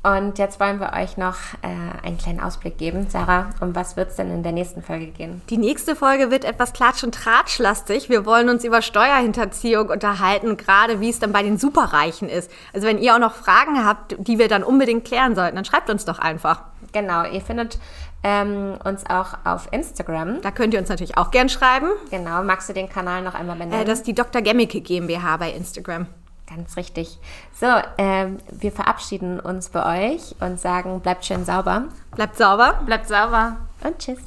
Und 0.03 0.39
jetzt 0.39 0.59
wollen 0.59 0.79
wir 0.79 0.93
euch 0.93 1.17
noch 1.17 1.35
äh, 1.61 1.67
einen 2.05 2.17
kleinen 2.17 2.39
Ausblick 2.39 2.79
geben. 2.79 3.07
Sarah, 3.09 3.51
um 3.59 3.75
was 3.75 3.97
wird 3.97 4.09
es 4.09 4.15
denn 4.15 4.31
in 4.31 4.41
der 4.41 4.51
nächsten 4.51 4.81
Folge 4.81 5.07
gehen? 5.07 5.43
Die 5.51 5.57
nächste 5.57 5.95
Folge 5.95 6.31
wird 6.31 6.43
etwas 6.43 6.73
klatsch- 6.73 7.03
und 7.03 7.13
tratschlastig. 7.13 8.09
Wir 8.09 8.25
wollen 8.25 8.49
uns 8.49 8.63
über 8.63 8.81
Steuerhinterziehung 8.81 9.89
unterhalten, 9.89 10.57
gerade 10.57 11.01
wie 11.01 11.09
es 11.09 11.19
dann 11.19 11.31
bei 11.31 11.43
den 11.43 11.59
Superreichen 11.59 12.29
ist. 12.29 12.49
Also 12.73 12.87
wenn 12.87 12.97
ihr 12.97 13.13
auch 13.13 13.19
noch 13.19 13.35
Fragen 13.35 13.85
habt, 13.85 14.15
die 14.17 14.39
wir 14.39 14.47
dann 14.47 14.63
unbedingt 14.63 15.05
klären 15.05 15.35
sollten, 15.35 15.55
dann 15.55 15.65
schreibt 15.65 15.89
uns 15.91 16.03
doch 16.03 16.17
einfach. 16.17 16.63
Genau, 16.93 17.23
ihr 17.25 17.41
findet 17.41 17.77
ähm, 18.23 18.79
uns 18.83 19.05
auch 19.07 19.37
auf 19.45 19.67
Instagram. 19.71 20.41
Da 20.41 20.49
könnt 20.49 20.73
ihr 20.73 20.79
uns 20.79 20.89
natürlich 20.89 21.17
auch 21.17 21.29
gern 21.29 21.47
schreiben. 21.47 21.89
Genau, 22.09 22.43
magst 22.43 22.67
du 22.69 22.73
den 22.73 22.89
Kanal 22.89 23.21
noch 23.21 23.35
einmal 23.35 23.55
benennen? 23.55 23.81
Äh, 23.81 23.85
das 23.85 23.99
ist 23.99 24.07
die 24.07 24.15
Dr. 24.15 24.41
Gemmicke 24.41 24.81
GmbH 24.81 25.37
bei 25.37 25.51
Instagram. 25.51 26.07
Ganz 26.53 26.75
richtig. 26.75 27.17
So, 27.53 27.67
ähm, 27.97 28.39
wir 28.51 28.71
verabschieden 28.73 29.39
uns 29.39 29.69
bei 29.69 30.13
euch 30.13 30.35
und 30.41 30.59
sagen, 30.59 30.99
bleibt 30.99 31.25
schön 31.25 31.45
sauber 31.45 31.85
Bleibt 32.15 32.35
sauber. 32.37 32.81
Bleibt 32.85 33.07
sauber. 33.07 33.57
und 33.83 33.97
tschüss. 33.99 34.19